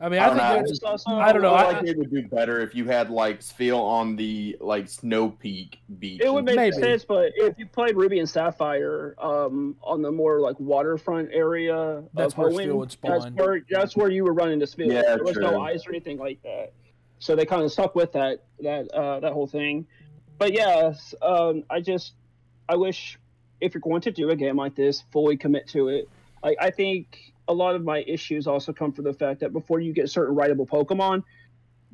[0.00, 0.56] I mean, I I, don't think know.
[0.66, 3.08] that's also- I don't know, I I- like it would do better if you had
[3.10, 6.20] like Spheal on the like Snow Peak beach.
[6.20, 6.72] It would make Maybe.
[6.72, 12.02] sense, but if you played Ruby and Sapphire um, on the more like waterfront area,
[12.12, 12.94] That's of where Hoenn, Spheal would That's
[13.24, 13.34] spawn.
[13.36, 14.92] where that's where you were running to Spheal.
[14.92, 16.72] Yeah, there was no ice or anything like that,
[17.24, 19.86] so they kind of stuck with that that uh, that whole thing.
[20.36, 22.12] But yes, um, I just
[22.68, 23.18] I wish
[23.62, 26.06] if you're going to do a game like this, fully commit to it.
[26.42, 29.80] Like I think a lot of my issues also come from the fact that before
[29.80, 31.22] you get certain writable Pokemon,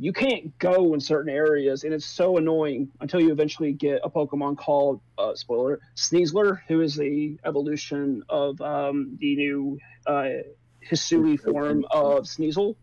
[0.01, 4.11] you can't go in certain areas, and it's so annoying until you eventually get a
[4.11, 10.43] Pokemon called uh, spoiler Sneasler, who is the evolution of um, the new uh,
[10.91, 12.75] Hisui form of Sneasel.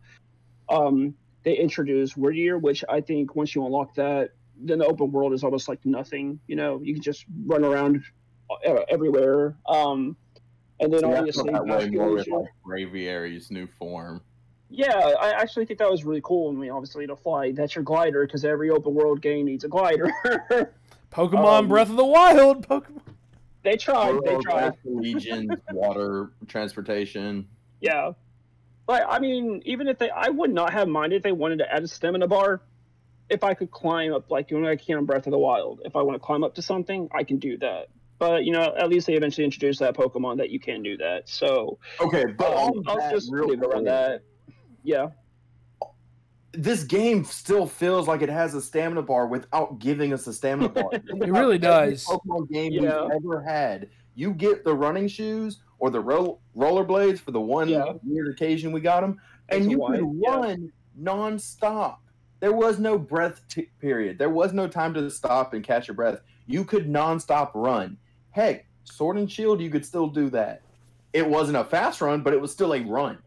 [0.70, 1.16] Um,
[1.48, 5.46] they introduced Wyrdeer, which I think once you unlock that, then the open world is
[5.46, 6.42] almost like nothing.
[6.46, 8.04] You know, you can just run around
[8.68, 9.56] uh, everywhere.
[9.66, 10.18] Um,
[10.82, 14.20] and then See, I obviously, feel that way more with like Braviary's new form.
[14.70, 16.50] yeah, I actually think that was really cool.
[16.52, 19.70] I mean, obviously, to fly, that's your glider because every open world game needs a
[19.70, 20.12] glider.
[21.14, 22.68] Pokemon Um, Breath of the Wild.
[22.68, 23.00] Pokemon.
[23.64, 24.74] they tried, they tried.
[24.84, 27.48] Legions, water transportation.
[27.80, 28.12] Yeah.
[28.88, 31.72] But I mean, even if they, I would not have minded if they wanted to
[31.72, 32.62] add a stamina bar.
[33.30, 35.82] If I could climb up, like you know, I can in Breath of the Wild.
[35.84, 37.90] If I want to climb up to something, I can do that.
[38.20, 41.28] But you know, at least they eventually introduced that Pokemon that you can do that.
[41.28, 44.22] So Okay, but um, all of I'll just real leave it around that.
[44.84, 45.10] Yeah.
[46.54, 50.70] This game still feels like it has a stamina bar without giving us a stamina
[50.70, 50.90] bar.
[50.94, 52.06] It really does.
[52.06, 53.04] Pokemon game Yeah.
[53.04, 53.90] we've ever had.
[54.16, 57.94] You get the running shoes or the ro- rollerblades for the one Yeah.
[58.04, 60.36] weird occasion we got them, and you wide, could yeah.
[60.36, 61.98] run nonstop.
[62.40, 64.18] There was no breath t- period.
[64.18, 66.20] There was no time to stop and catch your breath.
[66.46, 67.98] You could nonstop run.
[68.32, 70.62] Heck, Sword and Shield, you could still do that.
[71.14, 73.18] It wasn't a fast run, but it was still a run.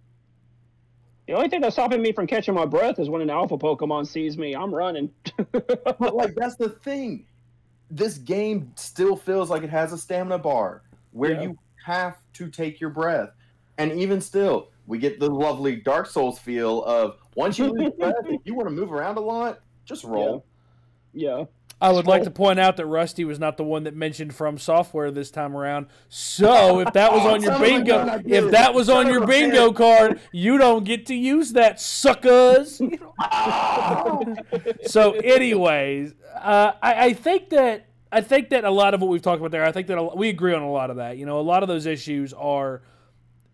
[1.27, 4.07] The only thing that's stopping me from catching my breath is when an alpha Pokemon
[4.07, 4.55] sees me.
[4.55, 5.11] I'm running.
[5.53, 7.27] But like that's the thing.
[7.91, 10.83] This game still feels like it has a stamina bar
[11.13, 11.43] where Yeah.
[11.43, 13.31] you have to take your breath.
[13.79, 18.15] And even still, we get the lovely Dark Souls feel of once you lose breath,
[18.27, 20.45] if you want to move around a lot, just roll.
[21.13, 21.45] yeah.
[21.83, 24.59] I would like to point out that Rusty was not the one that mentioned from
[24.59, 25.87] software this time around.
[26.11, 28.33] So if that was on your son of a bingo, gun, I did.
[28.33, 32.83] if that was on your bingo card, you don't get to use that, suckers.
[34.87, 39.23] So, anyways, uh, I, I think that I think that a lot of what we've
[39.23, 41.17] talked about there, I think that a, we agree on a lot of that.
[41.17, 42.83] You know, a lot of those issues are,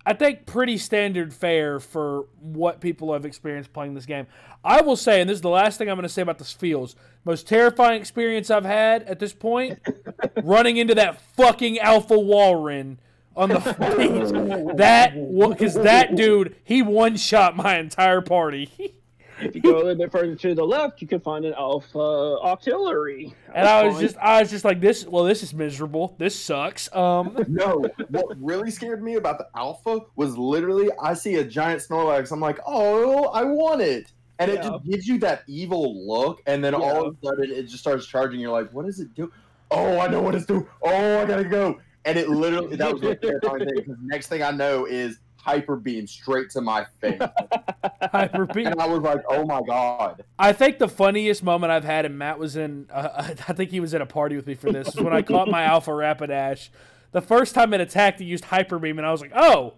[0.05, 4.27] I think, pretty standard fare for what people have experienced playing this game.
[4.65, 6.53] I will say, and this is the last thing I'm going to say about this
[6.53, 9.79] feels, most terrifying experience I've had at this point,
[10.43, 12.97] running into that fucking Alpha Walrein
[13.37, 13.59] on the
[14.77, 15.15] that
[15.51, 18.71] because that dude he one shot my entire party.
[19.41, 21.99] If you go a little bit further to the left, you can find an alpha
[21.99, 23.35] auxiliary.
[23.55, 24.03] And I was fine.
[24.03, 25.07] just, I was just like, this.
[25.07, 26.15] Well, this is miserable.
[26.19, 26.95] This sucks.
[26.95, 31.83] Um, no, what really scared me about the alpha was literally I see a giant
[31.83, 32.33] Snorlax.
[32.33, 34.13] I'm like, oh, I want it.
[34.39, 37.63] And it just gives you that evil look, and then all of a sudden it
[37.63, 38.39] just starts charging.
[38.39, 39.33] You're like, what does it do?
[39.71, 40.67] Oh, I know what it's doing.
[40.83, 41.81] Oh, I gotta go.
[42.05, 45.77] And it literally that was the terrifying thing because next thing I know is hyper
[45.77, 47.21] beam straight to my face.
[48.13, 48.67] hyper beam.
[48.67, 50.25] And I was like, oh my god.
[50.39, 53.09] I think the funniest moment I've had, and Matt was in, uh,
[53.49, 55.49] I think he was at a party with me for this, is when I caught
[55.49, 56.71] my Alpha Rapidash.
[57.13, 59.75] The first time it attacked, it used Hyper Beam, and I was like, oh.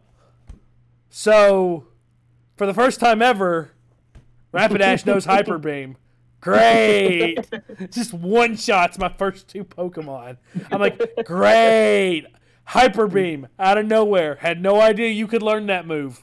[1.10, 1.86] So,
[2.56, 3.70] for the first time ever,
[4.52, 5.98] Rapidash knows Hyper Beam.
[6.40, 7.36] Great.
[7.90, 10.38] Just one shots my first two Pokemon.
[10.70, 12.26] I'm like, great.
[12.68, 14.36] Hyper Beam out of nowhere.
[14.36, 16.22] Had no idea you could learn that move.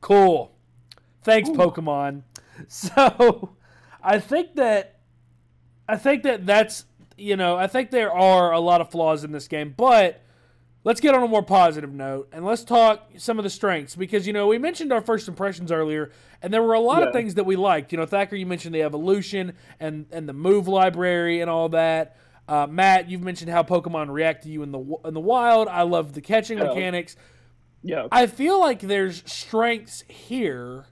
[0.00, 0.52] Cool.
[1.22, 2.22] Thanks, Pokemon.
[2.68, 3.56] So,
[4.04, 5.00] I think that
[5.88, 6.84] I think that that's
[7.16, 10.22] you know I think there are a lot of flaws in this game, but
[10.84, 14.26] let's get on a more positive note and let's talk some of the strengths because
[14.26, 17.34] you know we mentioned our first impressions earlier, and there were a lot of things
[17.34, 17.90] that we liked.
[17.90, 22.16] You know, Thacker, you mentioned the evolution and and the move library and all that.
[22.52, 25.68] Uh, Matt, you've mentioned how Pokemon react to you in the in the wild.
[25.68, 26.64] I love the catching Yeah.
[26.64, 27.16] mechanics.
[27.82, 28.08] yeah.
[28.12, 30.84] I feel like there's strengths here,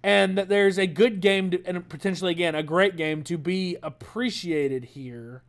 [0.00, 3.78] and that there's a good game to, and potentially again a great game to be
[3.82, 5.42] appreciated here.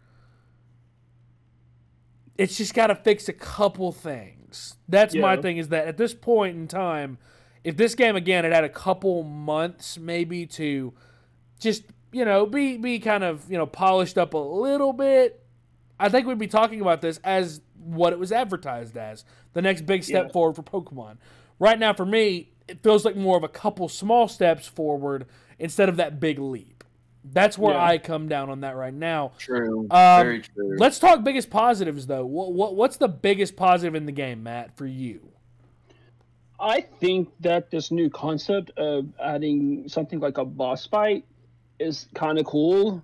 [2.35, 4.75] It's just got to fix a couple things.
[4.89, 5.57] That's my thing.
[5.57, 7.19] Is that at this point in time,
[7.63, 10.93] if this game again had had a couple months maybe to
[11.59, 11.83] just
[12.15, 15.43] you know be be kind of you know polished up a little bit,
[15.99, 19.85] I think we'd be talking about this as what it was advertised as the next
[19.85, 20.31] big step Yeah.
[20.31, 21.17] forward for Pokemon.
[21.59, 25.25] Right now, for me, it feels like more of a couple small steps forward
[25.59, 26.83] instead of that big leap.
[27.23, 27.83] That's where Yeah.
[27.83, 29.33] I come down on that right now.
[29.37, 29.81] True.
[29.91, 30.77] Um, Very true.
[30.77, 32.25] Let's talk biggest positives though.
[32.25, 35.31] What, what what's the biggest positive in the game, Matt, for you?
[36.59, 41.25] I think that this new concept of adding something like a boss fight
[41.79, 43.03] is kind of cool.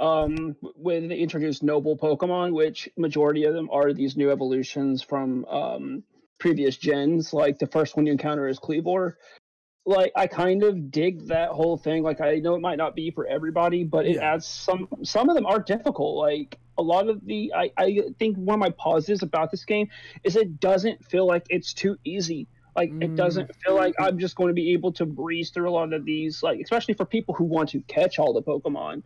[0.00, 5.44] Um, when they introduced noble Pokemon, which majority of them are these new evolutions from
[5.44, 6.02] um,
[6.38, 7.32] previous gens.
[7.32, 9.14] Like the first one you encounter is Kleavor.
[9.84, 12.02] Like I kind of dig that whole thing.
[12.02, 14.34] Like I know it might not be for everybody, but it Yeah.
[14.34, 14.88] adds some.
[15.02, 16.16] Some of them are difficult.
[16.16, 19.88] Like a lot of the, I I think one of my positives about this game
[20.24, 22.48] is it doesn't feel like it's too easy.
[22.74, 23.04] Like Mm.
[23.04, 25.92] it doesn't feel like I'm just going to be able to breeze through a lot
[25.92, 26.42] of these.
[26.42, 29.02] Like especially for people who want to catch all the Pokemon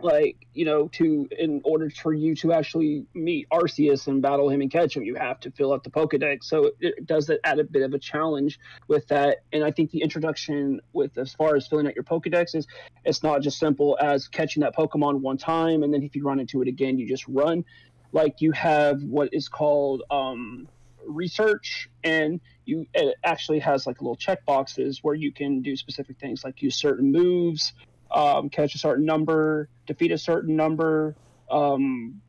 [0.00, 4.60] like you know to in order for you to actually meet arceus and battle him
[4.60, 7.58] and catch him you have to fill out the pokedex so it, it does add
[7.58, 11.56] a bit of a challenge with that and i think the introduction with as far
[11.56, 12.66] as filling out your pokedex is
[13.04, 16.40] it's not just simple as catching that pokemon one time and then if you run
[16.40, 17.64] into it again you just run
[18.12, 20.68] like you have what is called um
[21.06, 26.18] research and you it actually has like little check boxes where you can do specific
[26.18, 27.72] things like use certain moves
[28.10, 31.16] um, catch a certain number, defeat a certain number,
[31.50, 32.20] um,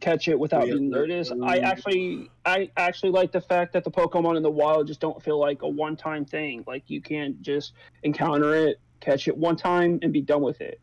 [0.00, 0.74] catch it without Yeah.
[0.74, 1.32] being noticed.
[1.42, 5.22] I actually, I actually like the fact that the Pokemon in the wild just don't
[5.22, 6.64] feel like a one-time thing.
[6.66, 10.80] Like you can't just encounter it, catch it one time, and be done with it.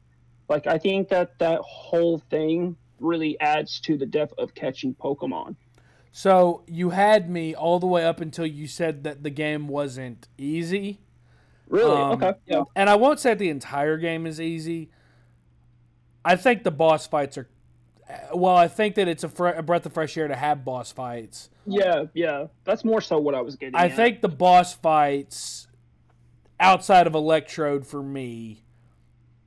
[0.50, 5.56] Like I think that that whole thing really adds to the depth of catching Pokemon.
[6.18, 10.28] So you had me all the way up until you said that the game wasn't
[10.36, 11.00] easy.
[11.70, 11.96] Really?
[11.96, 12.34] Um, okay.
[12.48, 12.64] Yeah.
[12.76, 14.90] And I won't say the entire game is easy.
[16.26, 17.48] I think the boss fights are.
[18.34, 20.92] Well, I think that it's a, fre- a breath of fresh air to have boss
[20.92, 21.52] fights.
[21.68, 22.06] Yeah.
[22.16, 22.48] Yeah.
[22.64, 23.76] That's more so what I was getting.
[23.76, 23.96] I at.
[23.96, 25.68] think the boss fights
[26.60, 28.64] outside of Electrode for me,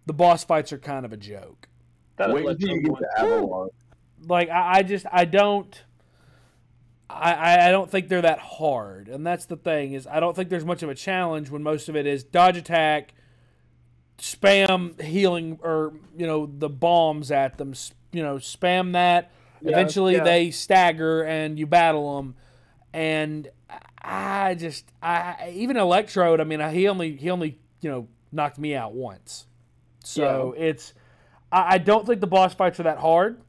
[0.07, 1.69] the boss fights are kind of a joke.
[2.17, 3.71] that Wait until you get Electro to Avalugg.
[4.29, 5.83] Like I, I just I don't.
[7.13, 10.49] I, I- don't think they're that hard, and that's the thing is I don't think
[10.49, 13.15] there's much of a challenge when most of it is dodge attack,
[14.19, 17.75] spam healing or you know the bombs at them,
[18.13, 19.31] you know spam that.
[19.63, 20.25] Yeah, Eventually yeah.
[20.25, 22.35] they stagger and you battle them,
[22.93, 23.49] and
[24.01, 26.41] I just I even Electrode.
[26.41, 29.47] I mean he only he only you know knocked me out once,
[30.05, 30.95] so it's
[31.53, 33.41] I, I don't think the boss fights are that hard.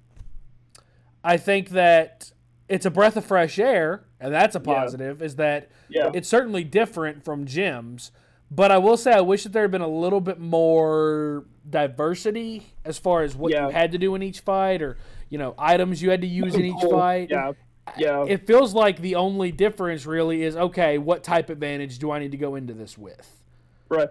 [1.24, 2.32] I think that
[2.72, 4.74] it's a breath of fresh air, and that's a Yeah.
[4.74, 5.22] positive.
[5.22, 6.10] Is that Yeah.
[6.14, 8.12] it's certainly different from gyms,
[8.50, 12.64] but I will say I wish that there had been a little bit more diversity
[12.86, 13.68] as far as what Yeah.
[13.68, 14.98] you had to do in each fight, or
[15.30, 17.30] you know items you had to use in each fight.
[17.30, 17.52] Yeah.
[17.98, 18.26] Yeah.
[18.28, 20.98] It feels like the only difference really is okay.
[20.98, 23.44] What type advantage do I need to go into this with?
[23.90, 24.08] Right.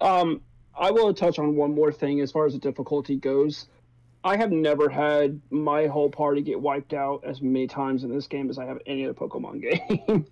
[0.00, 0.40] Um,
[0.78, 3.66] I will touch on one more thing as far as the difficulty goes.
[4.24, 8.26] I have never had my whole party get wiped out as many times in this
[8.26, 9.60] game as I have any other Pokemon
[10.08, 10.26] game.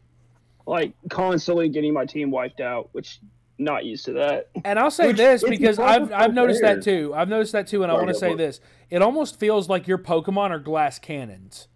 [0.67, 3.21] like constantly getting my team wiped out, which
[3.59, 4.49] not used to that.
[4.65, 7.13] And I'll say Which this because I've I've noticed that too.
[7.15, 9.99] I've noticed that too, and I want to say this: it almost feels like your
[9.99, 11.69] Pokemon are glass cannons.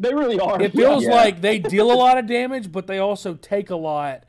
[0.00, 0.60] They really are.
[0.62, 1.10] It feels Yeah.
[1.10, 4.24] like they deal a lot of damage, but they also take a lot.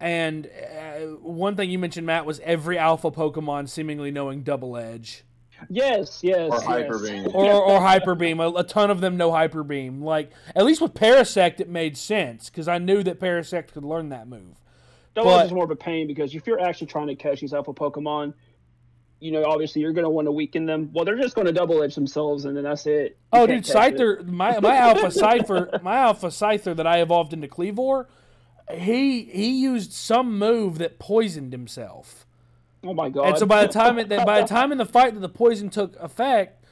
[0.00, 5.24] And uh, one thing you mentioned, Matt, was every alpha Pokemon seemingly knowing Double Edge
[5.68, 6.64] yes, yes, Or yes.
[6.64, 7.26] Hyper Beam.
[7.34, 8.40] or or Hyper Beam.
[8.40, 10.02] A, a ton of them know Hyper Beam.
[10.02, 14.08] Like at least with Parasect, it made sense because I knew that Parasect could learn
[14.10, 14.56] that move.
[15.14, 17.40] Double But- Edge is more of a pain because if you're actually trying to catch
[17.40, 18.34] these alpha Pokemon,
[19.20, 20.90] you know, obviously you're going to want to weaken them.
[20.92, 23.16] Well, they're just going to double edge themselves, and then that's it.
[23.32, 23.98] You Oh, dude, catch it.
[23.98, 28.06] Scyther, my my alpha Scyther, my alpha Scyther that I evolved into Kleavor,
[28.72, 32.26] he he used some move that poisoned himself.
[32.84, 33.28] Oh my god!
[33.28, 35.68] And so by the time it, by the time in the fight that the poison
[35.70, 36.64] took effect,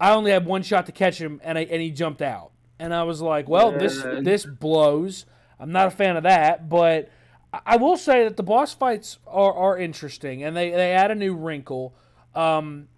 [0.00, 2.52] I only had one shot to catch him, and I, and he jumped out.
[2.78, 4.24] And I was like, well, this Man.
[4.24, 5.26] this blows.
[5.60, 7.08] I'm not a fan of that, but
[7.52, 11.10] I- I will say that the boss fights are, are interesting, and they, they add
[11.10, 11.94] a new wrinkle.
[12.34, 12.88] Um,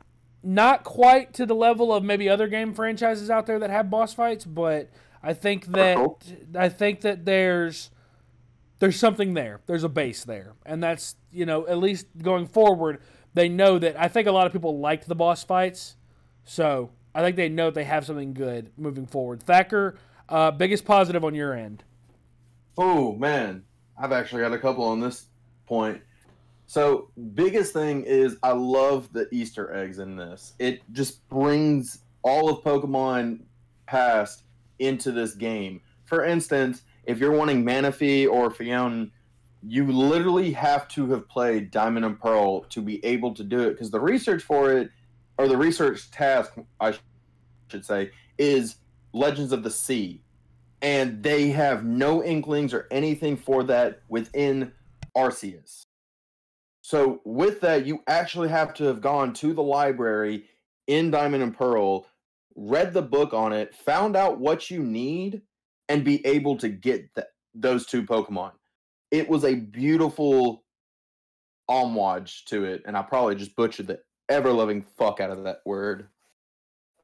[0.43, 4.15] not quite to the level of maybe other game franchises out there that have boss
[4.15, 4.89] fights, but
[5.23, 5.99] I think that
[6.57, 7.91] I think that there's
[8.79, 9.61] there's something there.
[9.67, 13.01] There's a base there, and that's you know at least going forward,
[13.35, 14.01] they know that.
[14.01, 15.97] I think a lot of people liked the boss fights,
[16.45, 19.43] so I think they know they have something good moving forward.
[19.43, 19.97] Thacker,
[20.29, 21.85] uh, biggest positive on your end.
[22.79, 23.65] Oh man,
[23.99, 25.27] I've actually got a couple on this
[25.67, 26.01] point.
[26.67, 30.55] So biggest thing is I love the Easter eggs in this.
[30.59, 33.41] It just brings all of Pokemon
[33.87, 34.43] past
[34.79, 35.81] into this game.
[36.05, 39.11] For instance, if you're wanting Manaphy or Phione,
[39.67, 43.73] you literally have to have played Diamond and Pearl to be able to do it
[43.73, 44.91] because the research for it,
[45.39, 47.01] or the research task, I sh-
[47.69, 48.77] should say, is
[49.13, 50.23] Legends of the Sea
[50.83, 54.73] and they have no inklings or anything for that within
[55.17, 55.83] Arceus.
[56.83, 60.45] So with that, you actually have to have gone to the library
[60.87, 62.07] in Diamond and Pearl,
[62.55, 65.43] read the book on it, found out what you need,
[65.89, 68.53] and be able to get that those two Pokemon.
[69.11, 70.65] It was a beautiful
[71.69, 75.61] homage to it, and I probably just butchered the ever loving fuck out of that
[75.65, 76.09] word.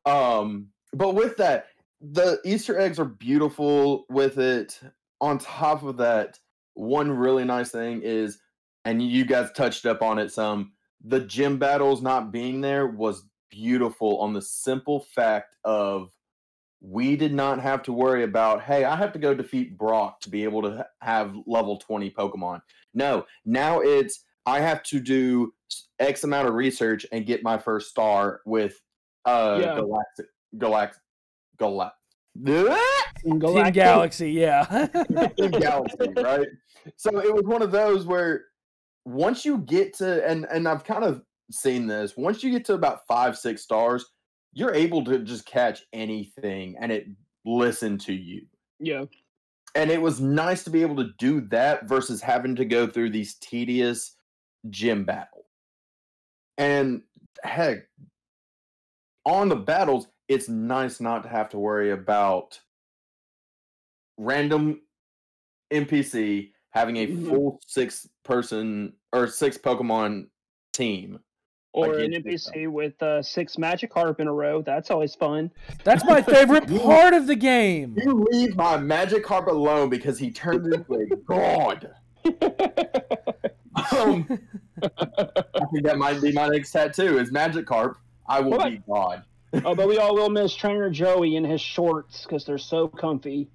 [0.05, 1.66] Um, but with that,
[2.00, 4.80] the Easter eggs are beautiful with it.
[5.20, 6.38] On top of that,
[6.74, 8.40] one really nice thing is,
[8.84, 10.72] and you guys touched up on it some,
[11.05, 16.11] the gym battles not being there was beautiful on the simple fact of
[16.83, 20.30] we did not have to worry about, hey, I have to go defeat Brock to
[20.30, 22.61] be able to have level 20 Pokemon.
[22.93, 25.55] No, now it's I have to do
[26.01, 28.80] X amount of research and get my first star with
[29.24, 29.76] uh Yeah.
[29.76, 30.26] Galactic
[30.57, 30.95] Galax
[31.59, 31.93] Galax
[32.45, 33.74] Team Galactic.
[33.74, 34.89] Galaxy, yeah.
[35.37, 36.49] in Galaxy, right?
[36.97, 38.47] So it was one of those where
[39.05, 41.22] once you get to and and I've kind of
[41.53, 44.05] seen this, once you get to about five, six stars,
[44.53, 47.07] you're able to just catch anything and it
[47.44, 48.46] listen to you.
[48.78, 49.05] Yeah.
[49.74, 53.11] And it was nice to be able to do that versus having to go through
[53.11, 54.16] these tedious
[54.68, 55.46] gym battles.
[56.59, 57.03] And
[57.42, 57.88] heck,
[59.24, 62.61] on the battles, it's nice not to have to worry about
[64.18, 64.82] random
[65.72, 67.28] NPC having a Mhm.
[67.28, 70.28] full six person or six Pokemon
[70.72, 71.18] team.
[71.75, 74.61] Or an NPC with uh, six Magikarp in a row.
[74.61, 75.51] That's always fun.
[75.85, 77.97] That's my favorite part of the game.
[77.97, 81.91] You leave my Magikarp alone because he turned into a god.
[83.91, 84.29] Um,
[84.83, 87.95] I think that might be my next tattoo is Magikarp.
[88.27, 88.70] I will What?
[88.70, 89.25] be God.
[89.64, 93.49] oh, but we all will miss Trainer Joey in his shorts because they're so comfy.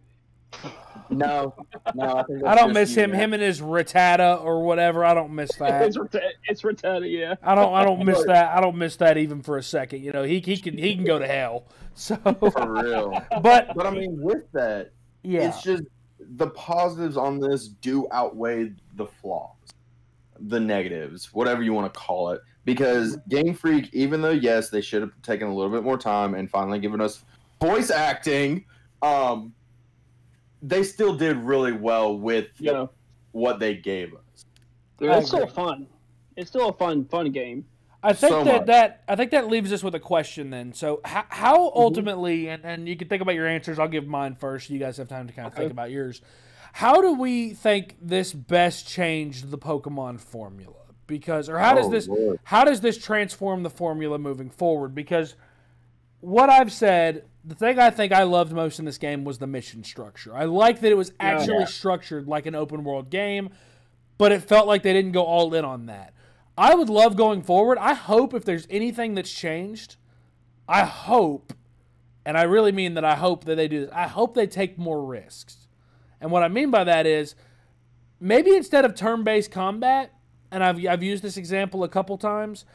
[1.10, 1.54] No,
[1.96, 3.12] no, I, think I don't miss you, him.
[3.12, 3.20] man.
[3.20, 5.06] Him and his Rattata or whatever.
[5.06, 5.84] I don't miss that.
[5.84, 7.36] it's Rata- it's Rattata, yeah.
[7.42, 7.74] I don't.
[7.74, 8.58] I don't miss that.
[8.58, 10.04] I don't miss that even for a second.
[10.04, 11.66] You know, he he can he can go to hell.
[12.00, 13.26] So, for real.
[13.42, 14.92] but But I mean, with that,
[15.24, 15.82] yeah, it's just
[16.20, 19.56] the positives on this do outweigh the flaws,
[20.40, 22.42] the negatives, whatever you want to call it.
[22.66, 26.36] Because Game Freak, even though yes, they should have taken a little bit more time
[26.36, 27.24] and finally given us
[27.60, 28.66] voice acting,
[29.02, 29.52] um,
[30.68, 32.88] they still did really well with Yeah.
[33.32, 34.46] what they gave us.
[35.02, 35.54] I It's still agree.
[35.54, 35.88] fun.
[36.36, 37.66] It's still a fun, fun game.
[38.04, 38.66] I think so that much.
[38.68, 40.50] that I think that leaves us with a question.
[40.52, 43.80] Then, so how, how ultimately, and, and you can think about your answers.
[43.80, 44.70] I'll give mine first.
[44.70, 46.22] You guys have time to kind of think about yours.
[46.74, 50.76] How do we think this best changed the Pokemon formula?
[51.08, 52.40] Because, or how does Oh, this Lord.
[52.44, 54.94] how does this transform the formula moving forward?
[54.94, 55.36] Because
[56.20, 59.48] what I've said, the thing I think I loved most in this game was the
[59.48, 60.36] mission structure.
[60.36, 61.66] I like that it was actually Yeah.
[61.66, 63.50] structured like an open world game,
[64.18, 66.14] but it felt like they didn't go all in on that.
[66.58, 67.78] I would love going forward.
[67.78, 69.96] I hope if there's anything that's changed,
[70.68, 71.54] I hope,
[72.26, 74.78] and I really mean that I hope that they do this, I hope they take
[74.78, 75.68] more risks.
[76.20, 77.34] And what I mean by that is
[78.20, 80.12] maybe instead of turn based combat,
[80.52, 82.66] and I've, I've used this example a couple times,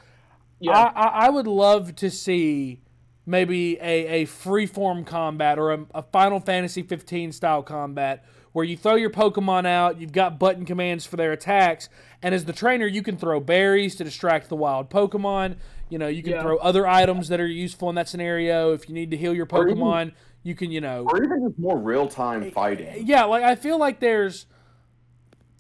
[0.61, 0.73] Yeah.
[0.73, 2.81] I, I, I would love to see
[3.27, 8.77] maybe a, a freeform combat or a, a Final Fantasy 15 style combat where you
[8.77, 11.89] throw your Pokemon out, you've got button commands for their attacks,
[12.21, 15.57] and as the trainer, you can throw berries to distract the wild Pokemon.
[15.89, 16.43] You know, you can Yeah.
[16.43, 18.73] throw other items that are useful in that scenario.
[18.75, 20.13] If you need to heal your Or even- Pokemon,
[20.43, 23.07] you can, you know, Or even just more real time fighting.
[23.07, 24.47] yeah, like I feel like there's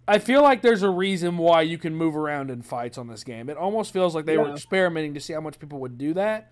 [0.06, 3.22] I feel like there's a reason why you can move around in fights on this
[3.22, 3.48] game.
[3.48, 6.50] It almost feels like they were experimenting to see how much people would do that.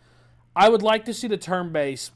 [0.61, 2.11] I would like to see the turn base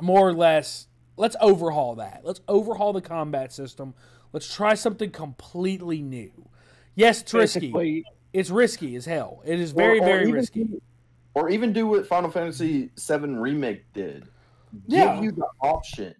[0.00, 2.22] more or less let's overhaul that.
[2.24, 3.94] Let's overhaul the combat system.
[4.32, 6.32] Let's try something completely new.
[6.96, 8.02] Yes, it's risky.
[8.32, 9.42] It's risky as hell.
[9.44, 10.68] It is very, or very even risky.
[11.34, 14.26] or even do what Final Fantasy VII Remake did.
[14.88, 15.14] Yeah.
[15.14, 16.16] Give you the option.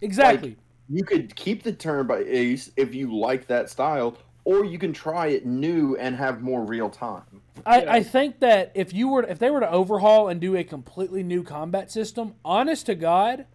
[0.00, 0.56] Exactly.
[0.88, 4.92] You could keep the turn by ace if you like that style, or you can
[4.92, 7.42] try it new and have more real time.
[7.64, 7.92] I, Yeah.
[7.92, 11.22] I think that if you were if they were to overhaul and do a completely
[11.22, 13.46] new combat system, honest to God,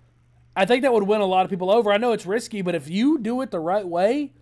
[0.56, 1.91] I think that would win a lot of people over.
[1.91, 4.34] I know it's risky, but if you do it the right way,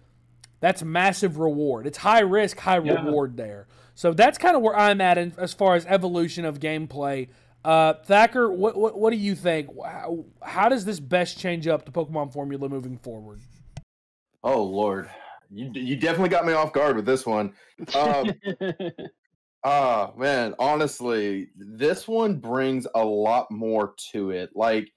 [0.60, 1.86] that's massive reward.
[1.88, 3.04] It's high risk, high Yeah.
[3.06, 3.68] reward there.
[3.96, 7.28] So that's kind of where I'm at in, as far as evolution of gameplay.
[7.66, 9.70] Uh, Thacker, what, what what do you think?
[9.84, 13.40] How, how does this best change up the Pokemon formula moving forward?
[14.42, 15.10] Oh Lord,
[15.52, 17.54] you you definitely got me off guard with this one.
[17.94, 18.32] Um,
[19.64, 24.56] Ah, man, honestly, this one brings a lot more to it.
[24.56, 24.92] Like,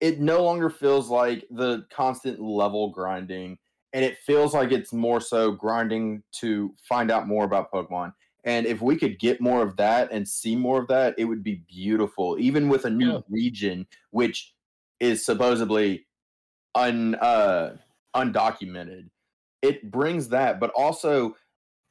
[0.00, 3.58] it no longer feels like the constant level grinding,
[3.92, 8.14] and it feels like it's more so grinding to find out more about Pokemon.
[8.44, 11.42] And if we could get more of that and see more of that, it would
[11.42, 12.38] be beautiful.
[12.38, 13.20] Even with a new Yeah.
[13.28, 14.54] region, which
[15.00, 16.06] is supposedly
[16.74, 17.76] un uh
[18.16, 19.10] undocumented.
[19.62, 21.36] It brings that, but also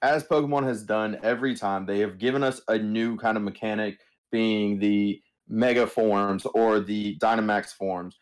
[0.06, 4.00] as Pokemon has done every time, they have given us a new kind of mechanic,
[4.32, 8.18] being the Mega forms or the Dynamax forms,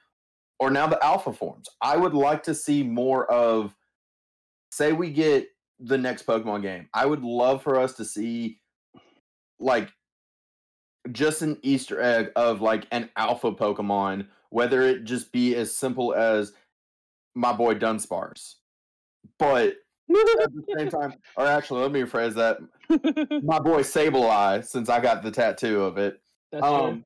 [0.59, 1.67] or now the Alpha forms.
[1.81, 3.75] I would like to see more of,
[4.71, 5.47] say, we get
[5.79, 6.87] the next Pokemon game.
[6.93, 8.59] I would love for us to see,
[9.59, 9.91] like,
[11.11, 16.13] just an Easter egg of like an Alpha Pokemon, whether it just be as simple
[16.13, 16.53] as
[17.35, 18.55] my boy Dunsparce,
[19.37, 19.75] but
[20.09, 22.57] at the same time, or actually, let me rephrase that.
[23.43, 26.21] My boy Sableye, since I got the tattoo of it.
[26.51, 27.05] That's Um,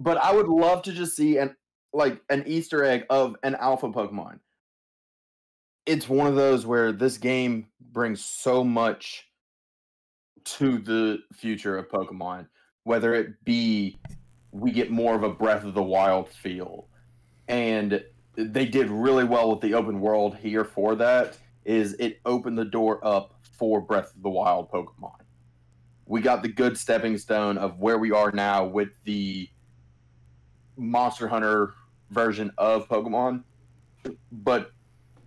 [0.00, 1.54] but I would love to just see an
[1.92, 4.40] like an Easter egg of an alpha Pokemon.
[5.86, 9.24] It's one of those where this game brings so much
[10.44, 12.46] to the future of Pokemon,
[12.84, 13.98] whether it be
[14.52, 16.88] we get more of a Breath of the Wild feel.
[17.48, 18.04] And
[18.36, 21.38] they did really well with the open world here for that
[21.68, 25.20] is it opened the door up for Breath of the Wild Pokemon.
[26.06, 29.50] We got the good stepping stone of where we are now with the
[30.78, 31.74] Monster Hunter
[32.10, 33.44] version of Pokemon,
[34.32, 34.72] but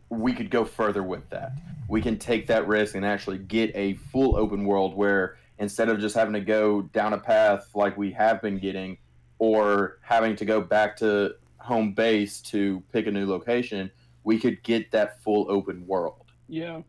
[0.09, 1.51] we could go further with that.
[1.87, 5.99] We can take that risk and actually get a full open world where instead of
[5.99, 8.97] just having to go down a path like we have been getting
[9.37, 13.91] or having to go back to home base to pick a new location,
[14.23, 16.20] we could get that full open world
[16.51, 16.81] Yeah.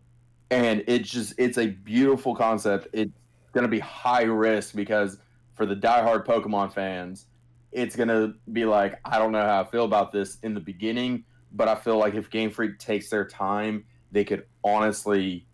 [0.51, 2.89] and it's just it's a beautiful concept.
[2.93, 3.13] It's
[3.53, 5.19] gonna be high risk because
[5.55, 7.27] for the diehard Pokemon fans,
[7.71, 11.25] it's gonna be like I don't know how I feel about this in the beginning,
[11.53, 15.47] but I feel like if Game Freak takes their time, they could honestly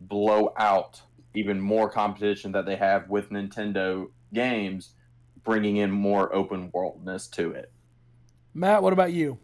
[0.00, 1.00] blow out
[1.34, 4.94] even more competition that they have with Nintendo games,
[5.44, 7.70] bringing in more open worldness to it.
[8.52, 9.38] Matt, what about you?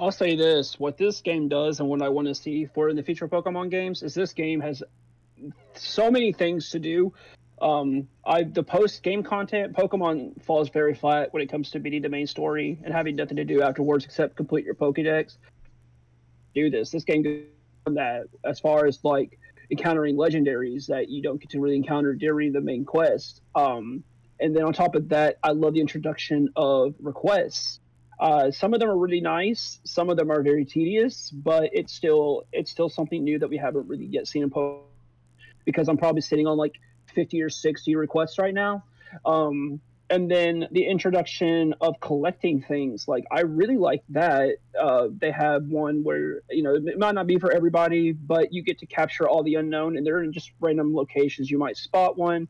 [0.00, 2.96] I'll say this: what this game does, and what I want to see for in
[2.96, 4.82] the future Pokemon games, is this game has
[5.74, 7.12] so many things to do.
[7.60, 12.00] Um, I the post game content, Pokemon falls very flat when it comes to beating
[12.00, 15.36] the main story and having nothing to do afterwards except complete your Pokédex.
[16.54, 16.90] Do this.
[16.90, 19.38] This game does that as far as like
[19.70, 23.42] encountering legendaries that you don't get to really encounter during the main quest.
[23.54, 24.02] Um,
[24.40, 27.80] and then on top of that, I love the introduction of requests.
[28.20, 29.80] Uh, some of them are really nice.
[29.84, 33.56] Some of them are very tedious, but it's still it's still something new that we
[33.56, 34.84] haven't really yet seen in post
[35.64, 36.74] Because I'm probably sitting on like
[37.14, 38.84] 50 or 60 requests right now.
[39.24, 44.56] Um, and then the introduction of collecting things, like I really like that.
[44.78, 48.62] Uh, they have one where you know it might not be for everybody, but you
[48.62, 51.50] get to capture all the unknown, and they're in just random locations.
[51.50, 52.48] You might spot one.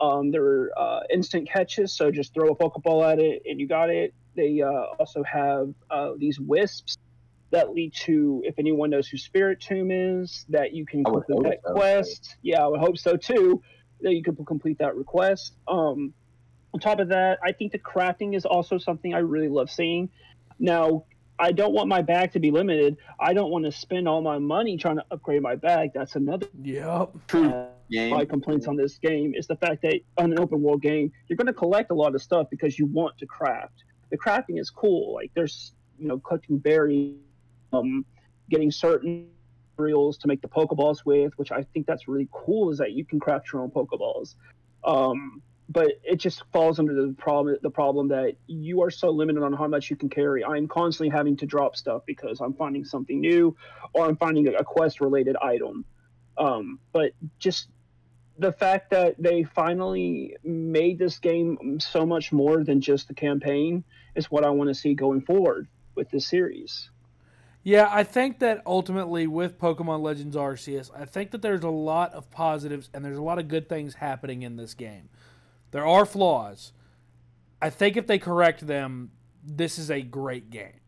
[0.00, 3.68] Um, there are uh, instant catches, so just throw a Pokeball at it and you
[3.68, 4.12] got it.
[4.36, 6.96] They uh, also have uh, these wisps
[7.50, 11.60] that lead to, if anyone knows who Spiritomb is, that you can I complete that
[11.64, 11.72] hope so.
[11.72, 12.36] quest.
[12.42, 13.62] Yeah, I would hope so too.
[14.00, 15.52] That you can complete that request.
[15.68, 16.12] Um,
[16.74, 20.10] on top of that, I think the crafting is also something I really love seeing.
[20.58, 21.04] Now,
[21.38, 22.96] I don't want my bag to be limited.
[23.18, 25.90] I don't want to spend all my money trying to upgrade my bag.
[25.94, 27.12] That's another Yep.
[27.28, 28.10] True uh, game.
[28.10, 31.36] my complaints on this game is the fact that on an open world game, you're
[31.36, 33.84] going to collect a lot of stuff because you want to craft.
[34.10, 35.14] The crafting is cool.
[35.14, 37.16] Like there's, you know, collecting berries,
[37.72, 38.04] um,
[38.50, 39.28] getting certain
[39.76, 42.70] materials to make the Pokeballs with, which I think that's really cool.
[42.70, 44.34] Is that you can craft your own Pokeballs.
[44.84, 49.42] Um, but it just falls under the problem the problem that you are so limited
[49.42, 50.44] on how much you can carry.
[50.44, 53.56] I'm constantly having to drop stuff because I'm finding something new
[53.94, 55.84] or I'm finding a, quest related item.
[56.36, 57.68] Um, but just
[58.38, 63.84] the fact that they finally made this game so much more than just the campaign
[64.14, 66.90] is what I want to see going forward with this series.
[67.62, 72.12] Yeah, I think that ultimately with Pokemon Legends Arceus, I think that there's a lot
[72.12, 75.08] of positives and there's a lot of good things happening in this game.
[75.70, 76.72] There are flaws.
[77.62, 79.12] I think if they correct them,
[79.42, 80.80] this is a great game.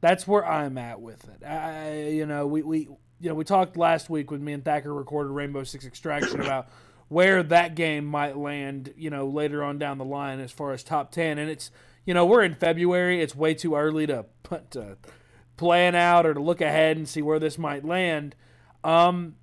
[0.00, 1.44] That's where I'm at with it.
[1.46, 2.88] I, you know, we, we
[3.22, 6.68] you know we talked last week when me and Thacker recorded Rainbow Six Extraction about
[7.08, 8.92] where that game might land.
[8.96, 11.70] You know, later on down the line as far as top ten, and it's
[12.04, 13.22] you know we're in February.
[13.22, 14.98] It's way too early to put to
[15.56, 18.34] plan out or to look ahead and see where this might land.
[18.84, 19.36] Um,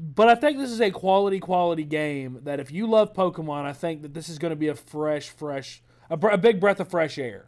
[0.00, 3.72] but I think this is a quality, quality game that if you love Pokemon, I
[3.72, 6.88] think that this is going to be a fresh, fresh, a, a big breath of
[6.88, 7.46] fresh air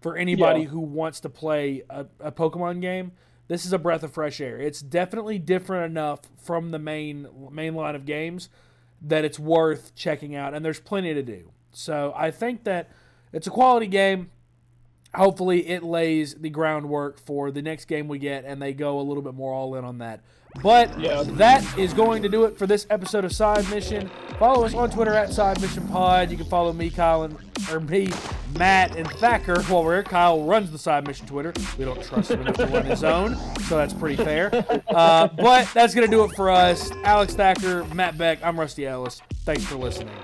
[0.00, 0.68] for anybody Yeah.
[0.68, 3.12] who wants to play a, a Pokemon game.
[3.48, 4.58] This is a breath of fresh air.
[4.58, 8.50] It's definitely different enough from the main main line of games
[9.00, 11.50] that it's worth checking out, and there's plenty to do.
[11.72, 12.90] So I think that
[13.32, 14.30] it's a quality game.
[15.14, 19.02] hopefully it lays the groundwork for the next game we get and they go a
[19.02, 20.20] little bit more all in on that.
[20.62, 21.22] But Yeah.
[21.24, 24.10] that is going to do it for this episode of Side Mission.
[24.38, 26.30] Follow us on Twitter at Side Mission Pod.
[26.30, 27.36] You can follow me, Kyle, and,
[27.72, 28.10] or me,
[28.56, 30.02] Matt, and Thacker while we're here.
[30.04, 31.52] Kyle runs the Side Mission Twitter.
[31.76, 33.36] We don't trust him enough to run his own,
[33.68, 34.50] so that's pretty fair.
[34.88, 36.90] Uh, but that's going to do it for us.
[37.04, 39.20] Alex Thacker, Matt Beck, I'm Rusty Ellis.
[39.44, 40.14] Thanks for listening.